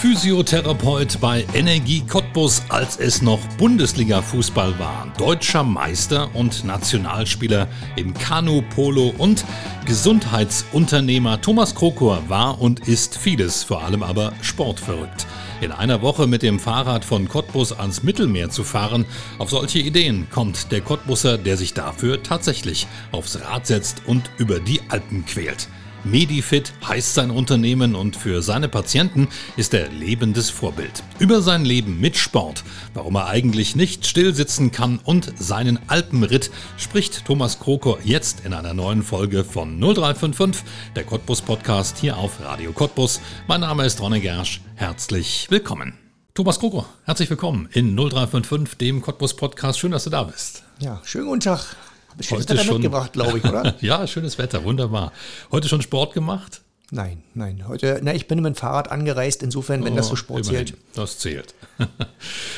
[0.00, 5.12] Physiotherapeut bei Energie Cottbus, als es noch Bundesliga-Fußball war.
[5.18, 7.66] Deutscher Meister und Nationalspieler
[7.96, 9.44] im Kanu, Polo und
[9.86, 15.26] Gesundheitsunternehmer Thomas Krokor war und ist vieles, vor allem aber sportverrückt.
[15.60, 19.04] In einer Woche mit dem Fahrrad von Cottbus ans Mittelmeer zu fahren,
[19.38, 24.60] auf solche Ideen kommt der Cottbusser, der sich dafür tatsächlich aufs Rad setzt und über
[24.60, 25.66] die Alpen quält.
[26.04, 31.02] Medifit heißt sein Unternehmen und für seine Patienten ist er lebendes Vorbild.
[31.18, 37.24] Über sein Leben mit Sport, warum er eigentlich nicht stillsitzen kann und seinen Alpenritt spricht
[37.24, 42.72] Thomas Krokor jetzt in einer neuen Folge von 0355, der Cottbus Podcast hier auf Radio
[42.72, 43.20] Cottbus.
[43.46, 44.60] Mein Name ist Ronne Gersch.
[44.76, 45.94] Herzlich willkommen.
[46.34, 49.80] Thomas Krokor, herzlich willkommen in 0355, dem Cottbus Podcast.
[49.80, 50.62] Schön, dass du da bist.
[50.78, 51.76] Ja, schönen guten Tag.
[52.20, 53.74] Schönes Heute Wetter schon, mitgebracht, glaube ich, oder?
[53.80, 55.12] ja, schönes Wetter, wunderbar.
[55.50, 56.62] Heute schon Sport gemacht?
[56.90, 57.68] Nein, nein.
[57.68, 60.68] Heute, na, ich bin mit dem Fahrrad angereist, insofern, wenn oh, das so Sport immerhin.
[60.68, 60.80] zählt.
[60.94, 61.54] Das zählt.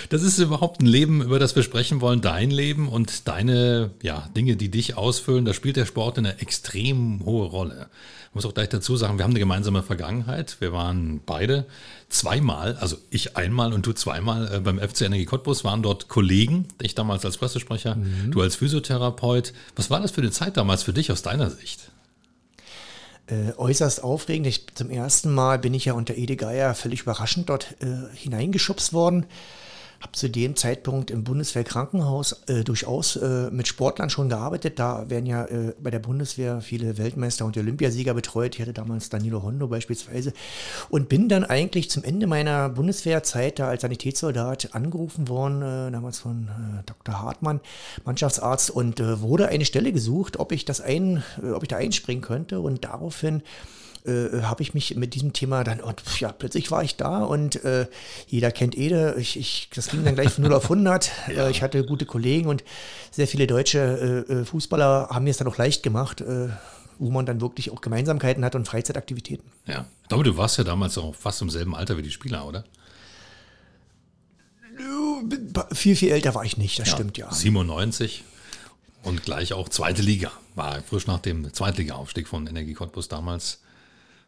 [0.08, 4.28] Das ist überhaupt ein Leben, über das wir sprechen wollen, dein Leben und deine ja,
[4.36, 5.44] Dinge, die dich ausfüllen.
[5.44, 7.88] Da spielt der Sport eine extrem hohe Rolle.
[8.28, 10.56] Ich muss auch gleich dazu sagen, wir haben eine gemeinsame Vergangenheit.
[10.58, 11.66] Wir waren beide
[12.08, 16.66] zweimal, also ich einmal und du zweimal äh, beim FC Energie Cottbus, waren dort Kollegen.
[16.80, 18.32] Ich damals als Pressesprecher, mhm.
[18.32, 19.52] du als Physiotherapeut.
[19.76, 21.92] Was war das für eine Zeit damals für dich aus deiner Sicht?
[23.26, 24.46] Äh, äußerst aufregend.
[24.46, 28.92] Ich, zum ersten Mal bin ich ja unter Ede Geier völlig überraschend dort äh, hineingeschubst
[28.92, 29.26] worden
[30.00, 34.78] habe zu dem Zeitpunkt im Bundeswehrkrankenhaus äh, durchaus äh, mit Sportlern schon gearbeitet.
[34.78, 38.54] Da werden ja äh, bei der Bundeswehr viele Weltmeister und Olympiasieger betreut.
[38.54, 40.32] Ich hatte damals Danilo Hondo beispielsweise
[40.88, 46.18] und bin dann eigentlich zum Ende meiner Bundeswehrzeit da als Sanitätssoldat angerufen worden, äh, damals
[46.18, 47.20] von äh, Dr.
[47.20, 47.60] Hartmann,
[48.04, 51.22] Mannschaftsarzt, und äh, wurde eine Stelle gesucht, ob ich das ein,
[51.54, 52.60] ob ich da einspringen könnte.
[52.60, 53.42] Und daraufhin
[54.06, 57.64] äh, habe ich mich mit diesem Thema dann, und ja, plötzlich war ich da und
[57.64, 57.86] äh,
[58.26, 59.14] jeder kennt Ede.
[59.18, 61.10] Ich, ich, das ging dann gleich von 0 auf 100.
[61.34, 61.46] ja.
[61.46, 62.64] äh, ich hatte gute Kollegen und
[63.10, 66.48] sehr viele deutsche äh, äh, Fußballer haben mir es dann auch leicht gemacht äh,
[67.00, 69.50] wo man dann wirklich auch Gemeinsamkeiten hat und Freizeitaktivitäten.
[69.66, 72.46] Ja, ich glaube, du warst ja damals auch fast im selben Alter wie die Spieler,
[72.46, 72.64] oder?
[75.72, 77.32] Viel, viel älter war ich nicht, das ja, stimmt ja.
[77.32, 78.24] 97
[79.02, 80.30] und gleich auch zweite Liga.
[80.54, 83.60] War frisch nach dem Zweitliga-Aufstieg von Energie Cottbus damals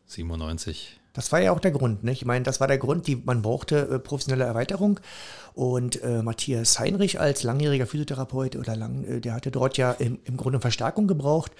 [0.06, 1.00] 97.
[1.12, 2.04] Das war ja auch der Grund.
[2.04, 2.12] Ne?
[2.12, 4.98] Ich meine, das war der Grund, die, man brauchte äh, professionelle Erweiterung.
[5.54, 10.18] Und äh, Matthias Heinrich als langjähriger Physiotherapeut oder lang, äh, der hatte dort ja im,
[10.24, 11.52] im Grunde Verstärkung gebraucht.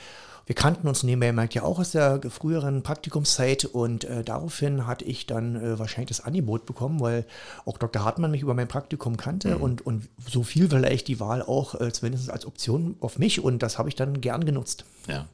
[0.47, 5.05] Wir kannten uns nebenbei merkt ja auch aus der früheren Praktikumszeit und äh, daraufhin hatte
[5.05, 7.27] ich dann äh, wahrscheinlich das Angebot bekommen, weil
[7.65, 8.05] auch Dr.
[8.05, 9.63] Hartmann mich über mein Praktikum kannte mhm.
[9.63, 13.63] und, und so viel vielleicht die Wahl auch äh, zumindest als Option auf mich und
[13.63, 14.85] das habe ich dann gern genutzt.
[15.09, 15.29] Ja.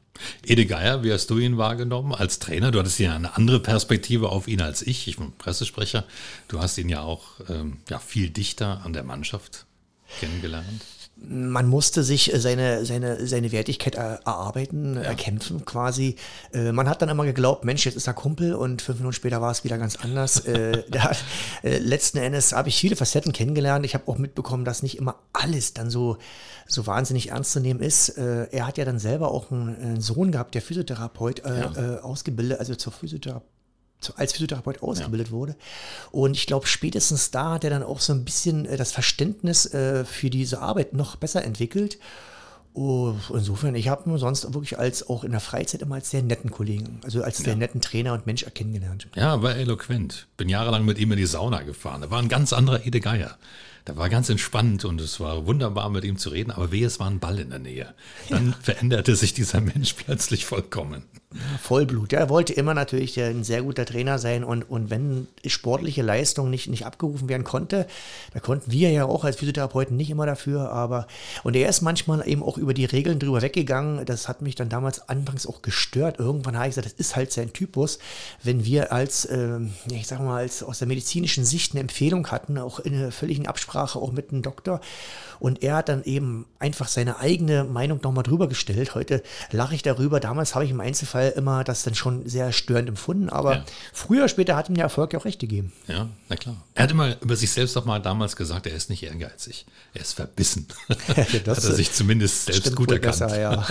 [0.45, 2.73] Ede Geier, wie hast du ihn wahrgenommen als Trainer?
[2.73, 5.07] Du hattest ja eine andere Perspektive auf ihn als ich.
[5.07, 6.05] Ich bin Pressesprecher.
[6.49, 9.67] Du hast ihn ja auch ähm, ja, viel dichter an der Mannschaft
[10.19, 10.83] kennengelernt
[11.21, 15.03] man musste sich äh, seine, seine, seine Wertigkeit erarbeiten, ja.
[15.03, 16.17] erkämpfen quasi.
[16.53, 19.41] Äh, man hat dann immer geglaubt, Mensch, jetzt ist er Kumpel und fünf Minuten später
[19.41, 20.41] war es wieder ganz anders.
[20.47, 21.12] äh, da,
[21.62, 23.84] äh, letzten Endes habe ich viele Facetten kennengelernt.
[23.84, 26.19] Ich habe auch mitbekommen, dass nicht immer alles dann so,
[26.67, 28.11] so wahnsinnig ernst zu nehmen ist.
[28.11, 32.00] Äh, er hat ja dann selber auch einen, einen Sohn gehabt, der Physiotherapeut äh, ja.
[32.00, 33.58] ausgebildet, also zur Physiotherapie
[34.17, 35.33] als Physiotherapeut ausgebildet ja.
[35.33, 35.57] wurde.
[36.11, 39.67] Und ich glaube, spätestens da hat er dann auch so ein bisschen äh, das Verständnis
[39.73, 41.99] äh, für diese Arbeit noch besser entwickelt.
[42.75, 46.23] Oh, insofern, ich habe ihn sonst wirklich als auch in der Freizeit immer als sehr
[46.23, 49.09] netten Kollegen, also als sehr netten Trainer und Mensch kennengelernt.
[49.17, 50.29] Ja, war eloquent.
[50.37, 52.03] Bin jahrelang mit ihm in die Sauna gefahren.
[52.03, 53.37] Da war ein ganz anderer Ede Geier.
[53.85, 57.01] Da war ganz entspannt und es war wunderbar mit ihm zu reden, aber wehe, es
[57.01, 57.94] war ein Ball in der Nähe.
[58.29, 58.56] Dann ja.
[58.61, 61.05] veränderte sich dieser Mensch plötzlich vollkommen.
[61.61, 62.15] Vollblut.
[62.15, 66.69] Er wollte immer natürlich ein sehr guter Trainer sein und, und wenn sportliche Leistung nicht,
[66.69, 67.87] nicht abgerufen werden konnte,
[68.33, 71.07] da konnten wir ja auch als Physiotherapeuten nicht immer dafür, aber
[71.45, 74.07] und er ist manchmal eben auch über die Regeln drüber weggegangen.
[74.07, 76.19] Das hat mich dann damals anfangs auch gestört.
[76.19, 77.99] Irgendwann habe ich gesagt, das ist halt sein Typus.
[78.43, 79.59] Wenn wir als, äh,
[79.91, 83.47] ich sag mal, als aus der medizinischen Sicht eine Empfehlung hatten, auch in einer völligen
[83.47, 84.81] Absprache auch mit dem Doktor.
[85.41, 88.95] Und er hat dann eben einfach seine eigene Meinung nochmal drüber gestellt.
[88.95, 89.23] Heute
[89.53, 90.21] lache ich darüber.
[90.21, 93.29] Damals habe ich im Einzelfall immer das dann schon sehr störend empfunden.
[93.29, 93.65] Aber ja.
[93.93, 95.73] früher, später hat ihm der Erfolg ja auch recht gegeben.
[95.87, 96.56] Ja, na klar.
[96.75, 99.67] Er hat immer über sich selbst auch mal damals gesagt, er ist nicht ehrgeizig.
[99.94, 100.67] Er ist verbissen.
[100.88, 103.19] das hat er sich zumindest selbst gut erkannt.
[103.19, 103.67] Besser, ja.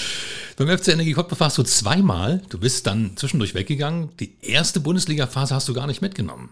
[0.56, 2.40] Beim FC Energie Cottbus warst du zweimal.
[2.48, 4.10] Du bist dann zwischendurch weggegangen.
[4.20, 6.48] Die erste Bundesliga-Phase hast du gar nicht mitgenommen.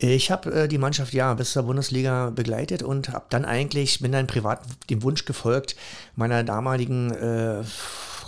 [0.00, 4.12] Ich habe äh, die Mannschaft ja bis zur Bundesliga begleitet und habe dann eigentlich, bin
[4.12, 5.74] dann privat dem Wunsch gefolgt,
[6.14, 7.64] meiner damaligen äh,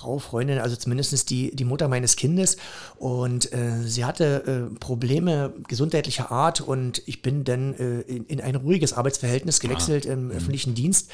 [0.01, 2.57] Frau, Freundin, also zumindest die, die Mutter meines Kindes.
[2.97, 8.41] Und äh, sie hatte äh, Probleme gesundheitlicher Art und ich bin dann äh, in, in,
[8.41, 10.13] ein ruhiges Arbeitsverhältnis gewechselt ah.
[10.13, 10.31] im mhm.
[10.31, 11.11] öffentlichen Dienst,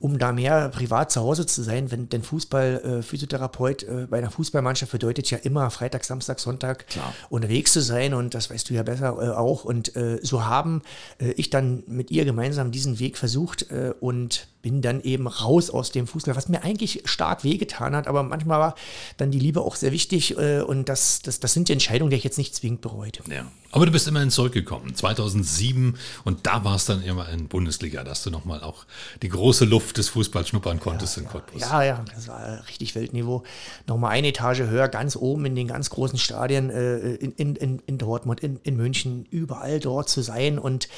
[0.00, 1.90] um da mehr privat zu Hause zu sein.
[1.90, 6.86] Wenn denn Fußball, äh, Physiotherapeut äh, bei einer Fußballmannschaft bedeutet ja immer Freitag, Samstag, Sonntag
[6.88, 7.14] Klar.
[7.30, 9.64] unterwegs zu sein und das weißt du ja besser äh, auch.
[9.64, 9.92] Und
[10.22, 10.82] so haben
[11.18, 13.66] ich dann mit ihr gemeinsam diesen Weg versucht
[14.00, 18.25] und bin dann eben raus aus dem Fußball, was mir eigentlich stark wehgetan hat, aber
[18.28, 18.74] manchmal war
[19.16, 22.16] dann die Liebe auch sehr wichtig äh, und das, das, das sind die Entscheidungen, die
[22.16, 23.20] ich jetzt nicht zwingend bereut.
[23.28, 23.46] Ja.
[23.76, 28.22] Aber du bist immerhin zurückgekommen, 2007 und da war es dann immer in Bundesliga, dass
[28.22, 28.86] du nochmal auch
[29.20, 31.60] die große Luft des Fußballs schnuppern konntest ja, in Cottbus.
[31.60, 33.42] Ja, ja, das war richtig Weltniveau.
[33.86, 37.98] Nochmal eine Etage höher, ganz oben in den ganz großen Stadien äh, in, in, in
[37.98, 40.88] Dortmund, in, in München, überall dort zu sein und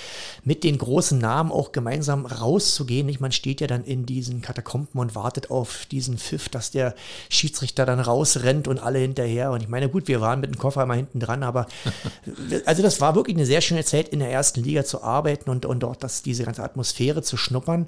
[0.44, 3.06] mit den großen Namen auch gemeinsam rauszugehen.
[3.06, 3.20] Nicht?
[3.20, 6.94] Man steht ja dann in diesen Katakomben und wartet auf diesen Pfiff, dass der
[7.28, 9.50] Schiedsrichter dann rausrennt und alle hinterher.
[9.50, 11.66] Und ich meine, gut, wir waren mit dem Koffer immer hinten dran, aber
[12.68, 15.64] also das war wirklich eine sehr schöne Zeit, in der ersten Liga zu arbeiten und,
[15.64, 17.86] und dort diese ganze Atmosphäre zu schnuppern.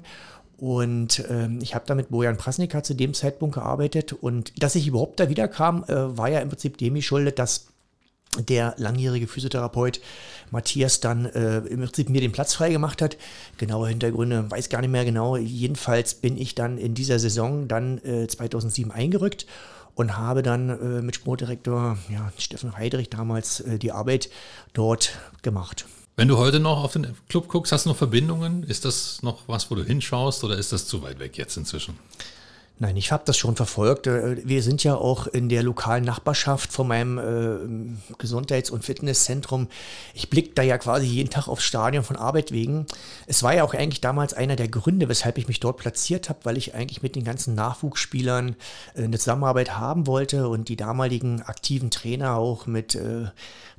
[0.57, 4.11] Und ähm, ich habe da mit Bojan Prasnika zu dem Zeitpunkt gearbeitet.
[4.11, 7.67] Und dass ich überhaupt da wiederkam, äh, war ja im Prinzip dem geschuldet, dass
[8.39, 10.01] der langjährige Physiotherapeut
[10.49, 13.17] Matthias dann äh, im Prinzip mir den Platz freigemacht hat.
[13.59, 15.37] Genaue Hintergründe weiß gar nicht mehr genau.
[15.37, 19.45] Jedenfalls bin ich dann in dieser Saison dann äh, 2007 eingerückt
[19.95, 24.29] und habe dann äh, mit Sportdirektor ja, Steffen Heidrich damals äh, die Arbeit
[24.73, 25.85] dort gemacht.
[26.15, 28.63] Wenn du heute noch auf den Club guckst, hast du noch Verbindungen?
[28.63, 31.97] Ist das noch was, wo du hinschaust oder ist das zu weit weg jetzt inzwischen?
[32.81, 34.07] Nein, ich habe das schon verfolgt.
[34.07, 39.67] Äh, wir sind ja auch in der lokalen Nachbarschaft von meinem äh, Gesundheits- und Fitnesszentrum.
[40.15, 42.87] Ich blicke da ja quasi jeden Tag aufs Stadion von Arbeit wegen.
[43.27, 46.39] Es war ja auch eigentlich damals einer der Gründe, weshalb ich mich dort platziert habe,
[46.41, 48.55] weil ich eigentlich mit den ganzen Nachwuchsspielern
[48.95, 53.27] äh, eine Zusammenarbeit haben wollte und die damaligen aktiven Trainer auch mit äh,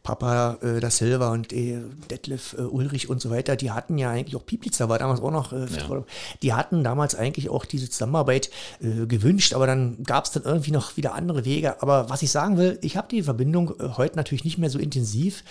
[0.03, 1.79] Papa äh, da Silva und äh,
[2.11, 5.31] Detlef äh, Ulrich und so weiter, die hatten ja eigentlich auch Piplitzer war damals auch
[5.31, 6.05] noch, äh, ja.
[6.43, 8.51] die hatten damals eigentlich auch diese Zusammenarbeit
[8.81, 11.81] äh, gewünscht, aber dann gab es dann irgendwie noch wieder andere Wege.
[11.83, 14.79] Aber was ich sagen will, ich habe die Verbindung äh, heute natürlich nicht mehr so
[14.79, 15.45] intensiv,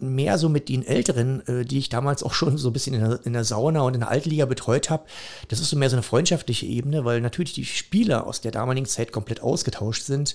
[0.00, 3.20] mehr so mit den Älteren, die ich damals auch schon so ein bisschen in der,
[3.24, 5.04] in der Sauna und in der Altliga betreut habe.
[5.46, 8.86] Das ist so mehr so eine freundschaftliche Ebene, weil natürlich die Spieler aus der damaligen
[8.86, 10.34] Zeit komplett ausgetauscht sind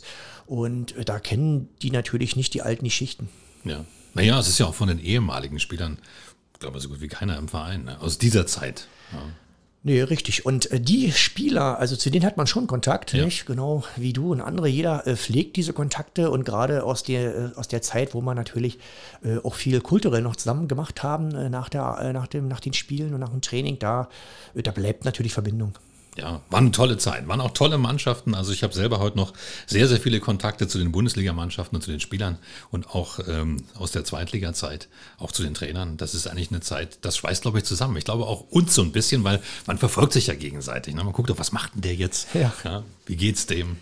[0.49, 3.19] und da kennen die natürlich nicht die alten Geschichten.
[3.63, 3.86] Ja.
[4.13, 5.98] Naja, es ist ja auch von den ehemaligen Spielern,
[6.54, 8.01] ich glaube, so gut wie keiner im Verein, ne?
[8.01, 8.88] aus dieser Zeit.
[9.13, 9.21] Ja.
[9.81, 10.45] Nee, richtig.
[10.45, 13.24] Und äh, die Spieler, also zu denen hat man schon Kontakt, ja.
[13.24, 13.45] nicht?
[13.45, 14.68] Genau wie du und andere.
[14.68, 18.36] Jeder äh, pflegt diese Kontakte und gerade aus der, äh, aus der Zeit, wo man
[18.36, 18.77] natürlich
[19.24, 22.60] äh, auch viel kulturell noch zusammen gemacht haben äh, nach, der, äh, nach, dem, nach
[22.60, 24.10] den Spielen und nach dem Training, da,
[24.54, 25.74] da bleibt natürlich Verbindung
[26.17, 28.35] ja, war eine tolle Zeit, waren auch tolle Mannschaften.
[28.35, 29.33] Also ich habe selber heute noch
[29.67, 32.38] sehr, sehr viele Kontakte zu den Bundesligamannschaften und zu den Spielern
[32.71, 35.97] und auch ähm, aus der Zweitliga-Zeit, auch zu den Trainern.
[35.97, 37.95] Das ist eigentlich eine Zeit, das schweißt, glaube ich, zusammen.
[37.97, 40.95] Ich glaube auch uns so ein bisschen, weil man verfolgt sich ja gegenseitig.
[40.95, 41.03] Ne?
[41.03, 42.28] Man guckt doch, was macht denn der jetzt?
[42.33, 42.54] Ja.
[42.63, 43.78] ja wie geht's dem?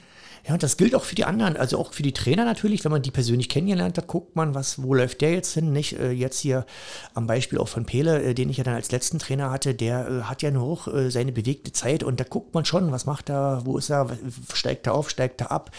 [0.47, 2.91] Ja, und das gilt auch für die anderen, also auch für die Trainer natürlich, wenn
[2.91, 5.99] man die persönlich kennengelernt hat, guckt man, was, wo läuft der jetzt hin, nicht?
[5.99, 6.65] Äh, jetzt hier
[7.13, 10.07] am Beispiel auch von Pele, äh, den ich ja dann als letzten Trainer hatte, der
[10.07, 12.01] äh, hat ja nur auch äh, seine bewegte Zeit.
[12.01, 14.07] Und da guckt man schon, was macht er, wo ist er,
[14.53, 15.71] steigt er auf, steigt er ab,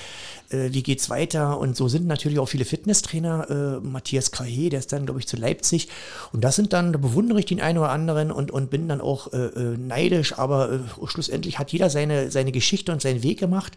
[0.50, 1.58] äh, wie geht's weiter?
[1.58, 5.26] Und so sind natürlich auch viele Fitnesstrainer, äh, Matthias Krahe, der ist dann, glaube ich,
[5.26, 5.88] zu Leipzig.
[6.34, 9.00] Und das sind dann, da bewundere ich den einen oder anderen und, und bin dann
[9.00, 13.76] auch neidisch, aber schlussendlich hat jeder seine, seine Geschichte und seinen Weg gemacht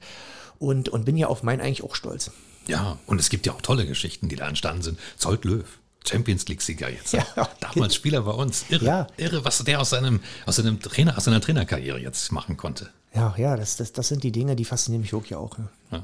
[0.62, 2.32] und, und bin ja auf meinen eigentlich auch stolz.
[2.68, 5.00] Ja, und es gibt ja auch tolle Geschichten, die da entstanden sind.
[5.18, 5.66] Zolt Löw.
[6.08, 7.14] Champions League-Sieger jetzt.
[7.36, 8.66] Ja, Damals Spieler bei uns.
[8.70, 9.08] Irre, ja.
[9.18, 12.90] irre, was der aus seinem, aus seinem Trainer, aus seiner Trainerkarriere jetzt machen konnte.
[13.14, 15.58] Ja, ja, das, das, das sind die Dinge, die faszinieren mich wirklich auch.
[15.92, 16.04] Ja.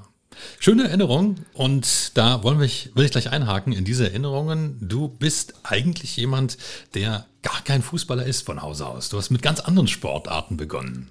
[0.59, 4.77] Schöne Erinnerung und da wollen wir, will ich gleich einhaken in diese Erinnerungen.
[4.81, 6.57] Du bist eigentlich jemand,
[6.93, 9.09] der gar kein Fußballer ist von Hause aus.
[9.09, 11.09] Du hast mit ganz anderen Sportarten begonnen.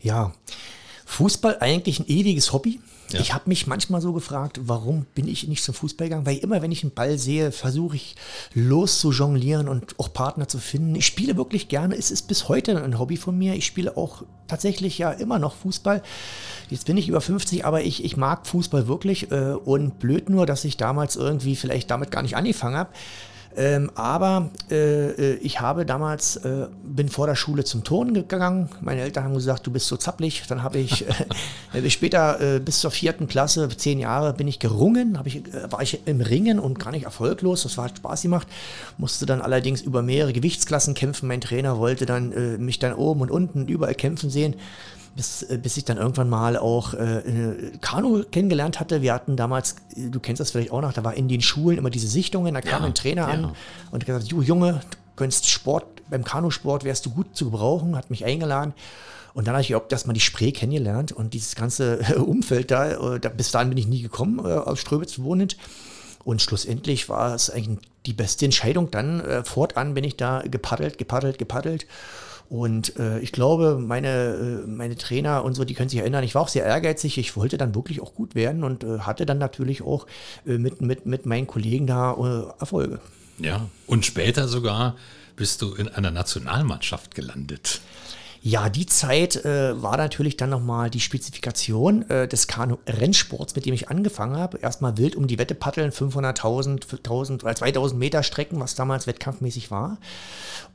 [0.00, 0.32] Ja,
[1.06, 2.80] Fußball eigentlich ein ewiges Hobby.
[3.10, 3.20] Ja.
[3.20, 6.26] Ich habe mich manchmal so gefragt, warum bin ich nicht zum Fußball gegangen?
[6.26, 8.16] Weil immer, wenn ich einen Ball sehe, versuche ich
[8.52, 10.96] los zu jonglieren und auch Partner zu finden.
[10.96, 11.96] Ich spiele wirklich gerne.
[11.96, 13.54] Es ist bis heute ein Hobby von mir.
[13.54, 16.02] Ich spiele auch tatsächlich ja immer noch Fußball.
[16.68, 19.30] Jetzt bin ich über 50, aber ich, ich mag Fußball wirklich.
[19.30, 22.90] Äh, und blöd nur, dass ich damals irgendwie vielleicht damit gar nicht angefangen habe.
[23.56, 28.68] Ähm, aber äh, äh, ich habe damals, äh, bin vor der Schule zum Turnen gegangen.
[28.82, 30.42] Meine Eltern haben gesagt, du bist so zappelig.
[30.46, 31.06] Dann habe ich
[31.72, 35.18] äh, später äh, bis zur vierten Klasse, zehn Jahre, bin ich gerungen.
[35.24, 37.62] Ich, äh, war ich im Ringen und gar nicht erfolglos.
[37.62, 38.46] Das war, hat Spaß gemacht.
[38.98, 41.26] Musste dann allerdings über mehrere Gewichtsklassen kämpfen.
[41.26, 44.54] Mein Trainer wollte dann mich dann oben und unten überall kämpfen sehen
[45.16, 49.02] bis, äh, bis ich dann irgendwann mal auch äh, Kanu kennengelernt hatte.
[49.02, 51.90] Wir hatten damals, du kennst das vielleicht auch noch, da war in den Schulen immer
[51.90, 53.28] diese Sichtungen, da kam Ja, ein Trainer ja.
[53.28, 53.44] an
[53.90, 57.96] und hat gesagt, du Junge, du könntest Sport, beim Kanusport wärst du gut zu gebrauchen,
[57.96, 58.74] hat mich eingeladen.
[59.34, 63.20] Und dann habe ich überhaupt erstmal die Spree kennengelernt und dieses ganze Umfeld da, äh,
[63.20, 65.56] da, bis dahin bin ich nie gekommen, äh, aus Ströbitz wohnend.
[66.24, 68.90] Und schlussendlich war es eigentlich die beste Entscheidung.
[68.90, 71.86] Dann äh, fortan bin ich da gepaddelt, gepaddelt, gepaddelt.
[72.48, 76.34] Und äh, ich glaube, meine, äh, meine Trainer und so, die können sich erinnern, ich
[76.34, 77.18] war auch sehr ehrgeizig.
[77.18, 80.06] Ich wollte dann wirklich auch gut werden und äh, hatte dann natürlich auch
[80.46, 83.00] äh, mit, mit, mit meinen Kollegen da äh, Erfolge.
[83.38, 83.68] Ja.
[83.86, 84.96] Und später sogar
[85.34, 87.80] bist du in einer Nationalmannschaft gelandet.
[88.48, 93.74] Ja, die Zeit äh, war natürlich dann nochmal die Spezifikation äh, des Kanu-Rennsports, mit dem
[93.74, 94.58] ich angefangen habe.
[94.58, 99.72] Erstmal wild um die Wette paddeln, 500.000, 1000 oder 2000 Meter Strecken, was damals wettkampfmäßig
[99.72, 99.98] war.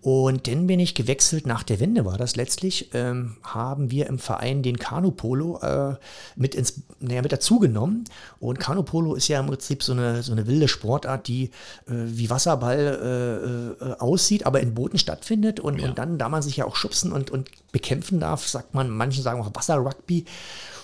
[0.01, 4.19] Und dann bin ich gewechselt, nach der Wende war das letztlich, ähm, haben wir im
[4.19, 5.95] Verein den Kanu-Polo äh,
[6.35, 8.03] mit, ins, naja, mit dazugenommen.
[8.41, 11.51] Und Kanu-Polo ist ja im Prinzip so eine, so eine wilde Sportart, die
[11.87, 15.61] äh, wie Wasserball äh, äh, aussieht, aber in Booten stattfindet.
[15.61, 15.87] Und, Ja.
[15.87, 19.21] und dann, da man sich ja auch schubsen und, und bekämpfen darf, sagt man, manche
[19.21, 20.25] sagen auch Wasser-Rugby.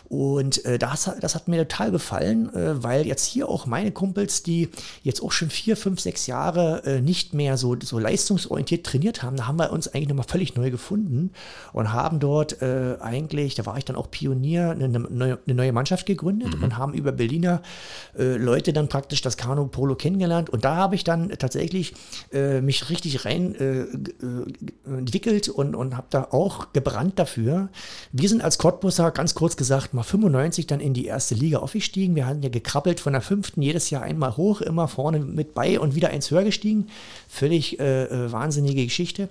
[0.09, 3.91] Und äh, das, hat- das hat mir total gefallen, äh, weil jetzt hier auch meine
[3.91, 4.69] Kumpels, die
[5.03, 9.35] jetzt auch schon vier, fünf, sechs Jahre äh, nicht mehr so, so leistungsorientiert trainiert haben,
[9.35, 11.31] da haben wir uns eigentlich nochmal völlig neu gefunden
[11.73, 15.55] und haben dort äh, eigentlich, da war ich dann auch Pionier, eine, eine, neue, eine
[15.55, 17.61] neue Mannschaft gegründet und haben über Berliner
[18.17, 20.49] äh, Leute dann praktisch das Kanu-Polo kennengelernt.
[20.49, 21.93] Und da habe ich dann tatsächlich
[22.31, 23.87] äh, mich richtig rein äh, äh,
[24.85, 27.67] entwickelt und, und habe da auch gebrannt dafür.
[28.13, 32.15] Wir sind als Cottbusser, ganz kurz gesagt, mal 95 dann in die erste Liga aufgestiegen.
[32.15, 35.79] Wir hatten ja gekrabbelt von der fünften jedes Jahr einmal hoch, immer vorne mit bei
[35.79, 36.87] und wieder eins höher gestiegen.
[37.27, 39.27] Völlig äh, äh, wahnsinnige Geschichte.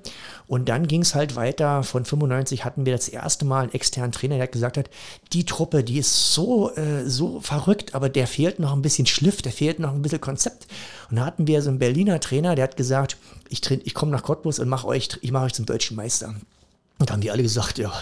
[0.47, 1.83] Und dann ging es halt weiter.
[1.83, 4.91] Von 95 hatten wir das erste Mal einen externen Trainer, der gesagt hat,
[5.33, 9.41] die Truppe, die ist so, äh, so verrückt, aber der fehlt noch ein bisschen Schliff,
[9.41, 10.67] der fehlt noch ein bisschen Konzept.
[11.11, 13.17] Und da hatten wir so einen Berliner Trainer, der hat gesagt,
[13.49, 16.35] ich, ich komme nach Cottbus und mache euch, ich mache euch zum deutschen Meister.
[16.99, 17.93] Und da haben die alle gesagt, ja,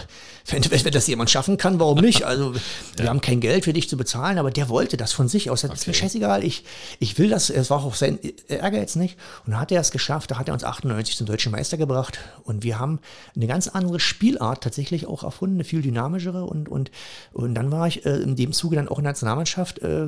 [0.47, 2.23] wenn, wenn, wenn das jemand schaffen kann, warum nicht?
[2.35, 2.53] Also
[2.97, 5.61] wir haben kein Geld für dich zu bezahlen, aber der wollte das von sich aus.
[5.61, 6.01] Das ist mir Okay.
[6.01, 6.63] scheißegal, ich,
[6.99, 9.17] ich will das, es war auch sein Ehrgeiz nicht.
[9.45, 12.19] Und dann hat er es geschafft, da hat er uns 98 zum deutschen Meister gebracht.
[12.43, 12.99] Und wir haben
[13.35, 16.43] eine ganz andere Spielart tatsächlich auch erfunden, eine viel dynamischere.
[16.43, 16.91] Und, und,
[17.33, 20.07] und dann war ich äh, in dem Zuge dann auch in der Nationalmannschaft äh,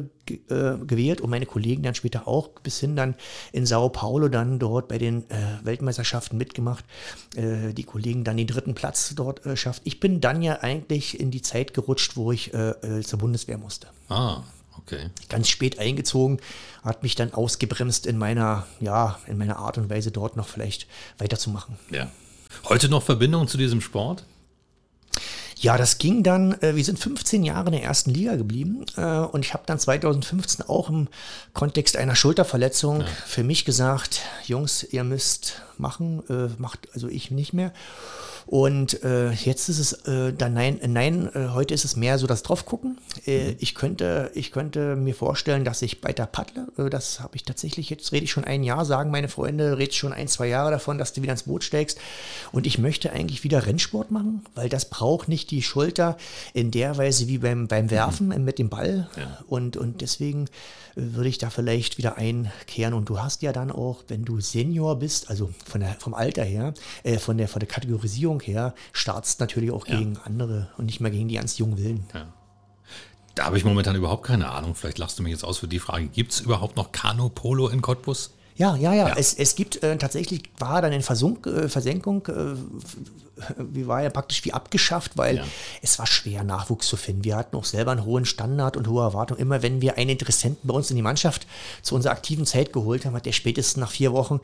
[0.50, 3.15] äh, gewählt und meine Kollegen dann später auch bis hin dann
[3.53, 6.84] in Sao Paulo dann dort bei den äh, Weltmeisterschaften mitgemacht.
[7.36, 9.82] Äh, die Kollegen dann den dritten Platz dort äh, schafft.
[9.86, 13.57] Ich bin dann ja eigentlich in die Zeit gerutscht, wo ich äh, äh, zur Bundeswehr
[13.57, 13.88] musste.
[14.10, 14.41] Ah,
[14.77, 15.10] okay.
[15.29, 16.39] Ganz spät eingezogen,
[16.84, 20.88] hat mich dann ausgebremst in meiner, ja, in meiner Art und Weise dort noch vielleicht
[21.17, 21.77] weiterzumachen.
[21.91, 22.12] Ja.
[22.65, 24.25] Heute noch Verbindung zu diesem Sport?
[25.60, 29.19] Ja, das ging dann, äh, wir sind 15 Jahre in der ersten Liga geblieben äh,
[29.19, 31.07] und ich habe dann 2015 auch im
[31.53, 37.53] Kontext einer Schulterverletzung für mich gesagt, Jungs, ihr müsst machen, äh, macht also ich nicht
[37.53, 37.74] mehr.
[38.46, 42.17] Und äh, jetzt ist es äh, dann nein, äh, nein, äh, heute ist es mehr
[42.17, 42.98] so das draufgucken.
[43.25, 46.89] Äh, Ich könnte, ich könnte mir vorstellen, dass ich weiter paddle.
[46.89, 50.13] Das habe ich tatsächlich jetzt rede ich schon ein Jahr, sagen meine Freunde, redest schon
[50.13, 52.00] ein, zwei Jahre davon, dass du wieder ins Boot steigst.
[52.53, 56.15] Und ich möchte eigentlich wieder Rennsport machen, weil das braucht nicht die Schulter
[56.53, 59.10] in der Weise wie beim, beim Werfen äh, mit dem Ball.
[59.48, 60.46] Und, und deswegen
[60.96, 62.93] würde ich da vielleicht wieder einkehren.
[62.93, 66.43] Und du hast ja dann auch, wenn du Senior bist, also von der, vom Alter
[66.43, 71.00] her, äh, von, der, von der Kategorisierung her, startst natürlich auch gegen andere und nicht
[71.00, 72.05] mehr gegen die ganz jungen Willen.
[73.36, 74.74] Da habe ich momentan überhaupt keine Ahnung.
[74.74, 76.07] Vielleicht lachst du mich jetzt aus für die Frage.
[76.07, 78.31] Gibt es überhaupt noch Kanu-Polo in Cottbus?
[78.58, 79.10] Ja, ja, ja.
[79.10, 79.16] ja.
[79.16, 82.56] Es, es gibt äh, tatsächlich, war dann in Versunk, äh, Versenkung, äh,
[83.58, 85.44] wir war ja praktisch wie abgeschafft, weil ja.
[85.82, 87.24] es war schwer, Nachwuchs zu finden.
[87.24, 89.40] Wir hatten auch selber einen hohen Standard und hohe Erwartungen.
[89.40, 91.46] Immer wenn wir einen Interessenten bei uns in die Mannschaft
[91.84, 94.40] zu unserer aktiven Zeit geholt haben, hat der spätestens nach vier Wochen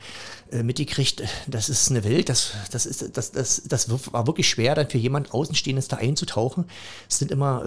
[0.52, 4.74] äh, mitgekriegt, das ist eine Welt, das, das, ist, das, das, das war wirklich schwer,
[4.74, 6.66] dann für jemand Außenstehendes da einzutauchen.
[7.08, 7.64] Es sind immer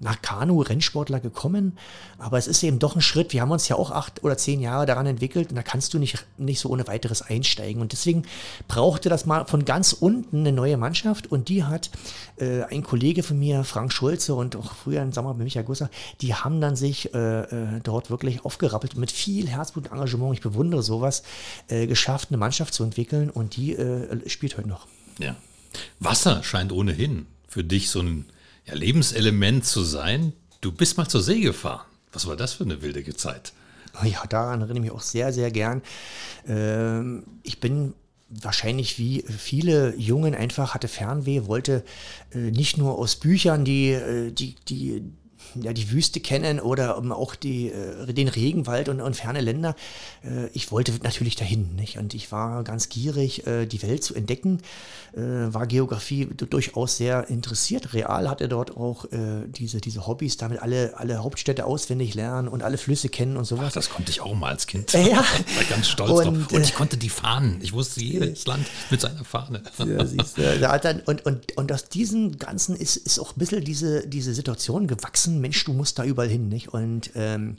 [0.00, 1.78] nach Kanu-Rennsportler gekommen,
[2.18, 3.32] aber es ist eben doch ein Schritt.
[3.32, 5.98] Wir haben uns ja auch acht oder zehn Jahre daran entwickelt und da kannst du
[5.98, 7.80] nicht, nicht so ohne weiteres einsteigen.
[7.80, 8.24] Und deswegen
[8.68, 11.90] brauchte das mal von ganz unten eine neue Mannschaft und die hat
[12.36, 15.90] äh, ein Kollege von mir, Frank Schulze und auch früher in Sommer bei Michael Gusser,
[16.20, 20.34] die haben dann sich äh, äh, dort wirklich aufgerappelt und mit viel Herzblut und Engagement,
[20.34, 21.22] ich bewundere sowas,
[21.68, 24.86] äh, geschafft, eine Mannschaft zu entwickeln und die äh, spielt heute noch.
[25.18, 25.36] Ja.
[26.00, 28.26] Wasser scheint ohnehin für dich so ein
[28.66, 30.32] ja, Lebenselement zu sein.
[30.60, 31.84] Du bist mal zur See gefahren.
[32.12, 33.52] Was war das für eine wilde Zeit?
[34.02, 35.82] Ja, daran erinnere ich mich auch sehr, sehr gern.
[36.46, 37.94] Ähm, ich bin
[38.28, 41.84] wahrscheinlich wie viele Jungen einfach hatte Fernweh, wollte
[42.32, 45.02] äh, nicht nur aus Büchern die, äh, die, die,
[45.60, 49.74] ja, die Wüste kennen oder auch die, äh, den Regenwald und, und ferne Länder.
[50.24, 51.74] Äh, ich wollte natürlich dahin.
[51.76, 51.98] Nicht?
[51.98, 54.60] Und ich war ganz gierig, äh, die Welt zu entdecken,
[55.16, 57.94] war Geografie durchaus sehr interessiert.
[57.94, 59.04] Real hatte dort auch
[59.46, 63.66] diese, diese Hobbys, damit alle, alle Hauptstädte auswendig lernen und alle Flüsse kennen und sowas.
[63.68, 64.92] Ach, das konnte ich auch mal als Kind.
[65.04, 65.18] Ja.
[65.56, 66.52] war ganz stolz und, drauf.
[66.52, 67.58] Und ich konnte die Fahnen.
[67.62, 69.62] Ich wusste jedes Land mit seiner Fahne.
[69.78, 70.42] Ja, siehst du.
[71.06, 75.40] Und, und, und aus diesem Ganzen ist, ist auch ein bisschen diese, diese Situation gewachsen
[75.44, 76.68] Mensch, du musst da überall hin, nicht?
[76.68, 77.56] Und ähm,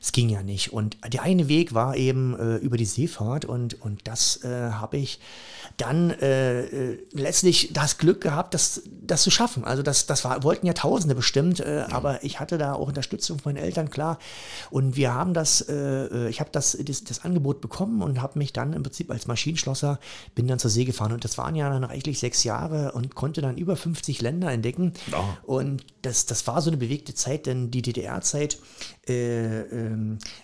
[0.00, 0.72] es ging ja nicht.
[0.72, 4.96] Und der eine Weg war eben äh, über die Seefahrt und, und das äh, habe
[4.96, 5.20] ich
[5.76, 9.64] dann äh, äh, letztlich das Glück gehabt, das, das zu schaffen.
[9.64, 11.92] Also das, das war, wollten ja Tausende bestimmt, äh, ja.
[11.92, 14.18] aber ich hatte da auch Unterstützung von meinen Eltern, klar.
[14.70, 18.52] Und wir haben das, äh, ich habe das, das, das, Angebot bekommen und habe mich
[18.52, 19.98] dann im Prinzip als Maschinenschlosser,
[20.34, 23.40] bin dann zur See gefahren und das waren ja dann reichlich sechs Jahre und konnte
[23.40, 24.94] dann über 50 Länder entdecken.
[25.10, 25.38] Ja.
[25.44, 28.58] Und das, das war so eine bewegte Zeit, denn die DDR-Zeit,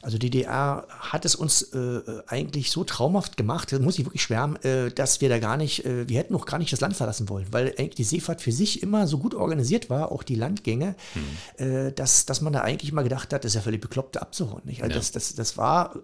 [0.02, 4.22] also die DDR hat es uns äh, eigentlich so traumhaft gemacht, das muss ich wirklich
[4.22, 6.96] schwärmen, äh, dass wir da gar nicht, äh, wir hätten noch gar nicht das Land
[6.96, 10.34] verlassen wollen, weil eigentlich die Seefahrt für sich immer so gut organisiert war, auch die
[10.34, 11.94] Landgänge, mhm.
[11.94, 14.62] dass, dass man da eigentlich immer gedacht hat, das ist ja völlig bekloppt abzuhauen.
[14.64, 14.82] Nicht?
[14.82, 14.98] Also ja.
[14.98, 15.94] das, das, das war,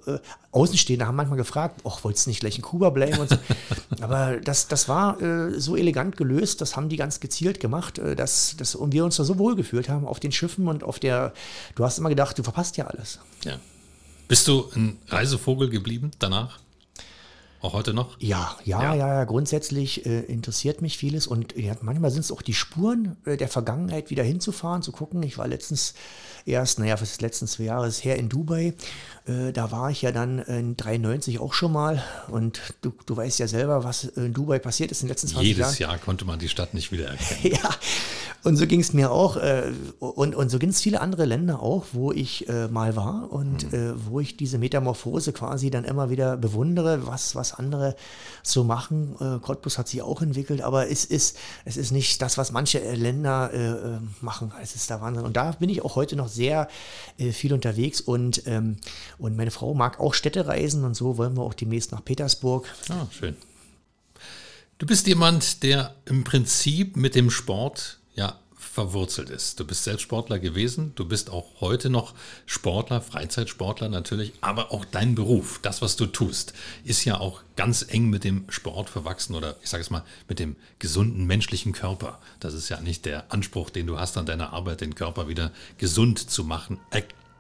[0.53, 3.37] Außenstehende haben manchmal gefragt, ach, wolltest du nicht gleich in Kuba bleiben und so.
[4.01, 5.19] Aber das, das war
[5.57, 9.25] so elegant gelöst, das haben die ganz gezielt gemacht, dass, dass und wir uns da
[9.25, 11.33] so wohl gefühlt haben auf den Schiffen und auf der,
[11.75, 13.21] du hast immer gedacht, du verpasst ja alles.
[13.45, 13.59] Ja.
[14.27, 16.59] Bist du ein Reisevogel geblieben danach?
[17.63, 18.17] Auch heute noch?
[18.21, 19.25] Ja, ja, ja, ja, ja.
[19.25, 23.49] grundsätzlich äh, interessiert mich vieles und ja, manchmal sind es auch die Spuren äh, der
[23.49, 25.23] Vergangenheit wieder hinzufahren, zu gucken.
[25.23, 25.93] Ich war letztens
[26.47, 28.73] erst, naja, für das letzten zwei Jahre her in Dubai.
[29.27, 33.39] Äh, da war ich ja dann in 93 auch schon mal und du, du weißt
[33.41, 35.71] ja selber, was in Dubai passiert ist in den letzten 20 Jedes Jahren.
[35.71, 37.43] Jedes Jahr konnte man die Stadt nicht wiedererkennen.
[37.63, 37.71] ja,
[38.43, 41.63] und so ging es mir auch äh, und, und so ging es viele andere Länder
[41.63, 43.95] auch, wo ich äh, mal war und mhm.
[44.09, 47.97] wo ich diese Metamorphose quasi dann immer wieder bewundere, was, was andere
[48.43, 49.15] so machen.
[49.21, 52.81] Äh, Cottbus hat sich auch entwickelt, aber es ist, es ist nicht das, was manche
[52.81, 54.53] äh, Länder äh, äh, machen.
[54.63, 55.25] Es ist der Wahnsinn.
[55.25, 56.69] Und da bin ich auch heute noch sehr
[57.19, 58.77] äh, viel unterwegs und, ähm,
[59.19, 62.67] und meine Frau mag auch Städtereisen und so wollen wir auch demnächst nach Petersburg.
[62.89, 63.37] Ah, schön.
[64.79, 69.59] Du bist jemand, der im Prinzip mit dem Sport ja verwurzelt ist.
[69.59, 74.85] Du bist selbst Sportler gewesen, du bist auch heute noch Sportler, Freizeitsportler natürlich, aber auch
[74.85, 76.53] dein Beruf, das, was du tust,
[76.85, 80.39] ist ja auch ganz eng mit dem Sport verwachsen oder ich sage es mal mit
[80.39, 82.21] dem gesunden menschlichen Körper.
[82.39, 85.51] Das ist ja nicht der Anspruch, den du hast an deiner Arbeit, den Körper wieder
[85.79, 86.79] gesund zu machen.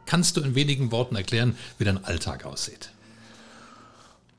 [0.06, 2.90] Kannst du in wenigen Worten erklären, wie dein Alltag aussieht?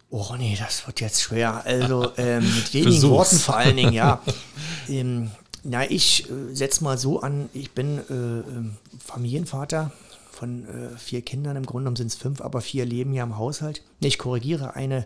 [0.09, 1.63] Oh nee, das wird jetzt schwer.
[1.63, 3.11] Also ähm, mit wenigen Versuch's.
[3.11, 4.21] Worten vor allen Dingen, ja.
[4.89, 5.31] ähm,
[5.63, 9.91] na, ich äh, setze mal so an, ich bin äh, ähm, Familienvater
[10.31, 13.37] von äh, vier Kindern, im Grunde genommen sind es fünf, aber vier leben ja im
[13.37, 13.83] Haushalt.
[13.99, 15.05] Ich korrigiere eine,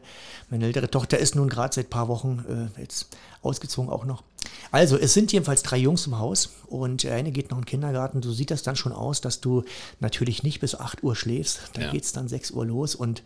[0.49, 3.09] meine ältere Tochter ist nun gerade seit ein paar Wochen äh, jetzt
[3.45, 4.23] ausgezogen auch noch.
[4.71, 8.21] Also, es sind jedenfalls drei Jungs im Haus und eine geht noch in den Kindergarten.
[8.21, 9.63] So sieht das dann schon aus, dass du
[9.99, 11.61] natürlich nicht bis 8 Uhr schläfst.
[11.73, 11.91] Dann ja.
[11.91, 13.23] geht es dann 6 Uhr los und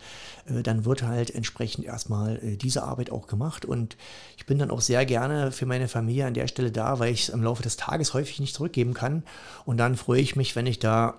[0.48, 3.66] äh, dann wird halt entsprechend erstmal äh, diese Arbeit auch gemacht.
[3.66, 3.98] Und
[4.38, 7.24] ich bin dann auch sehr gerne für meine Familie an der Stelle da, weil ich
[7.24, 9.24] es im Laufe des Tages häufig nicht zurückgeben kann.
[9.66, 11.16] Und dann freue ich mich, wenn ich da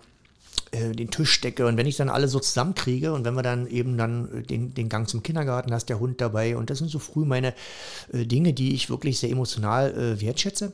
[0.72, 3.98] den Tisch decke und wenn ich dann alle so zusammenkriege und wenn wir dann eben
[3.98, 6.98] dann äh, den, den Gang zum Kindergarten hast, der Hund dabei und das sind so
[6.98, 7.54] früh meine
[8.12, 10.72] äh, Dinge, die ich wirklich sehr emotional äh, wertschätze.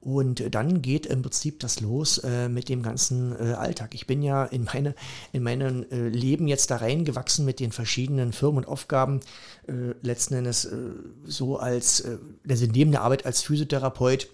[0.00, 3.94] Und dann geht im Prinzip das los äh, mit dem ganzen äh, Alltag.
[3.94, 4.96] Ich bin ja in meine
[5.30, 9.20] in meinem äh, Leben jetzt da reingewachsen mit den verschiedenen Firmen und Aufgaben.
[9.68, 10.76] Äh, letzten Endes äh,
[11.24, 14.26] so als äh, also neben der Arbeit als Physiotherapeut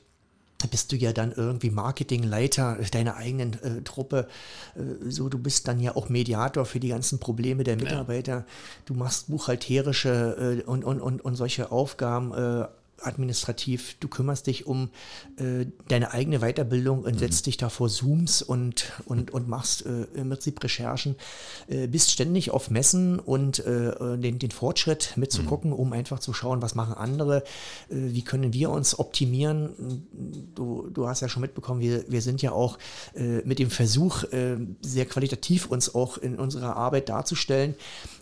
[0.66, 4.26] bist du ja dann irgendwie Marketingleiter deiner eigenen äh, Truppe.
[4.74, 8.32] Äh, so, du bist dann ja auch Mediator für die ganzen Probleme der Mitarbeiter.
[8.32, 8.44] Ja.
[8.84, 12.32] Du machst buchhalterische äh, und, und, und, und solche Aufgaben
[13.02, 14.90] administrativ, du kümmerst dich um
[15.36, 17.18] äh, deine eigene Weiterbildung und mhm.
[17.18, 21.16] setzt dich da vor Zooms und, und, und machst äh, im Prinzip Recherchen,
[21.68, 25.76] äh, bist ständig auf Messen und äh, den, den Fortschritt mitzugucken, mhm.
[25.76, 27.44] um einfach zu schauen, was machen andere,
[27.88, 30.06] äh, wie können wir uns optimieren.
[30.54, 32.78] Du, du hast ja schon mitbekommen, wir, wir sind ja auch
[33.14, 34.24] äh, mit dem Versuch,
[34.80, 37.74] sehr qualitativ uns auch in unserer Arbeit darzustellen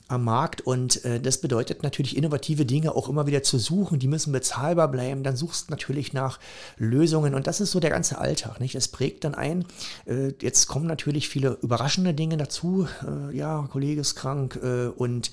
[0.08, 4.08] am Markt und äh, das bedeutet natürlich innovative Dinge auch immer wieder zu suchen, die
[4.08, 6.38] müssen bezahlbar bleiben, dann suchst natürlich nach
[6.76, 8.74] Lösungen und das ist so der ganze Alltag, nicht?
[8.74, 9.64] Es prägt dann ein,
[10.06, 15.30] äh, jetzt kommen natürlich viele überraschende Dinge dazu, äh, ja, Kollege ist krank äh, und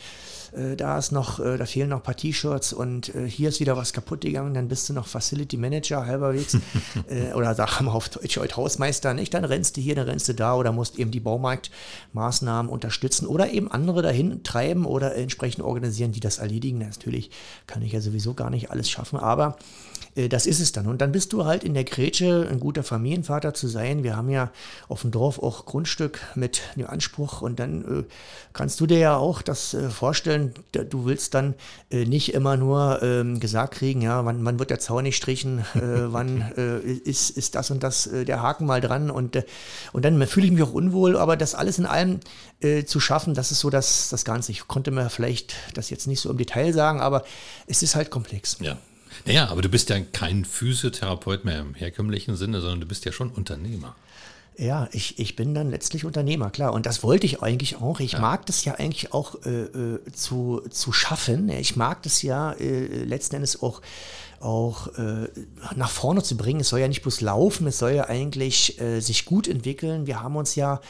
[0.56, 3.60] äh, da ist noch, äh, da fehlen noch ein paar T-Shirts und äh, hier ist
[3.60, 6.58] wieder was kaputt gegangen, dann bist du noch Facility Manager halberwegs
[7.10, 9.34] äh, oder sagen wir auf Deutsch heute Hausmeister, nicht?
[9.34, 13.52] Dann rennst du hier, dann rennst du da oder musst eben die Baumarktmaßnahmen unterstützen oder
[13.52, 16.80] eben andere dahin treiben oder entsprechend organisieren, die das erledigen.
[16.80, 17.32] Natürlich
[17.68, 19.58] kann ich ja sowieso gar nicht alles schaffen, aber
[20.16, 20.88] äh, das ist es dann.
[20.88, 24.04] Und dann bist du halt in der Grätsche, ein guter Familienvater zu sein.
[24.04, 24.52] Wir haben ja
[24.88, 28.06] auf dem Dorf auch Grundstück mit dem Anspruch und dann
[28.54, 29.90] kannst du dir ja auch das äh,
[30.52, 31.56] vorstellen, du willst dann
[31.90, 35.60] äh, nicht immer nur ähm, gesagt kriegen, ja, wann, wann wird der Zaun nicht strichen,
[35.60, 35.64] äh,
[36.12, 39.44] wann äh, ist, ist das und das der Haken mal dran und,
[39.94, 42.20] und dann fühle ich mich auch unwohl, aber das alles in allem
[42.86, 44.54] zu schaffen, das ist so das, das Ganze.
[44.54, 47.26] Ich konnte mir vielleicht das jetzt nicht so im Detail sagen, aber
[47.68, 48.58] es ist halt komplex.
[48.62, 48.78] Ja.
[49.26, 53.12] Naja, aber du bist ja kein Physiotherapeut mehr im herkömmlichen Sinne, sondern du bist ja
[53.12, 53.96] schon Unternehmer.
[54.56, 56.74] Ja, ich, ich bin dann letztlich Unternehmer, klar.
[56.74, 58.00] Und das wollte ich eigentlich auch.
[58.00, 58.20] Ich ja.
[58.20, 61.50] mag das ja eigentlich auch äh, äh zu, zu schaffen.
[61.50, 63.82] Ich mag das ja äh, letzten Endes auch
[64.40, 65.30] auch äh,
[65.76, 66.60] nach vorne zu bringen.
[66.60, 70.06] Es soll ja nicht bloß laufen, es soll ja eigentlich äh, sich gut entwickeln.
[70.06, 70.82] Wir haben uns ja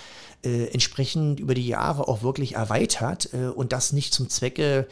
[0.43, 4.87] äh, entsprechend über die Jahre auch wirklich erweitert äh, und das nicht zum Zwecke,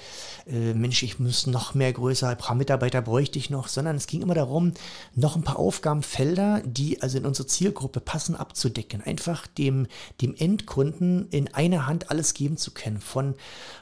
[0.47, 4.07] äh, Mensch, ich muss noch mehr größer, ein paar Mitarbeiter bräuchte ich noch, sondern es
[4.07, 4.73] ging immer darum,
[5.15, 9.01] noch ein paar Aufgabenfelder, die also in unsere Zielgruppe passen, abzudecken.
[9.01, 9.87] Einfach dem,
[10.21, 13.35] dem Endkunden in einer Hand alles geben zu können, von,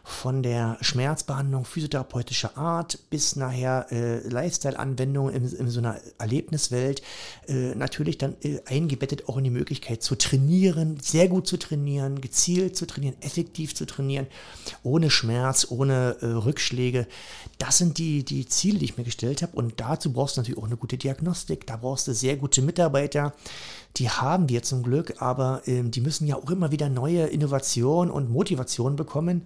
[0.04, 7.02] von der Schmerzbehandlung physiotherapeutischer Art bis nachher äh, Lifestyle-Anwendungen in, in, so einer Erlebniswelt,
[7.48, 12.22] äh, natürlich dann äh, eingebettet auch in die Möglichkeit zu trainieren, sehr gut zu trainieren,
[12.22, 14.28] gezielt zu trainieren, effektiv zu trainieren,
[14.84, 17.08] ohne Schmerz, ohne äh, Rückschläge.
[17.58, 19.56] Das sind die, die Ziele, die ich mir gestellt habe.
[19.56, 21.68] Und dazu brauchst du natürlich auch eine gute Diagnostik.
[21.68, 23.34] Da brauchst du sehr gute Mitarbeiter.
[23.98, 28.12] Die haben wir zum Glück, aber ähm, die müssen ja auch immer wieder neue Innovationen
[28.12, 29.42] und Motivationen bekommen.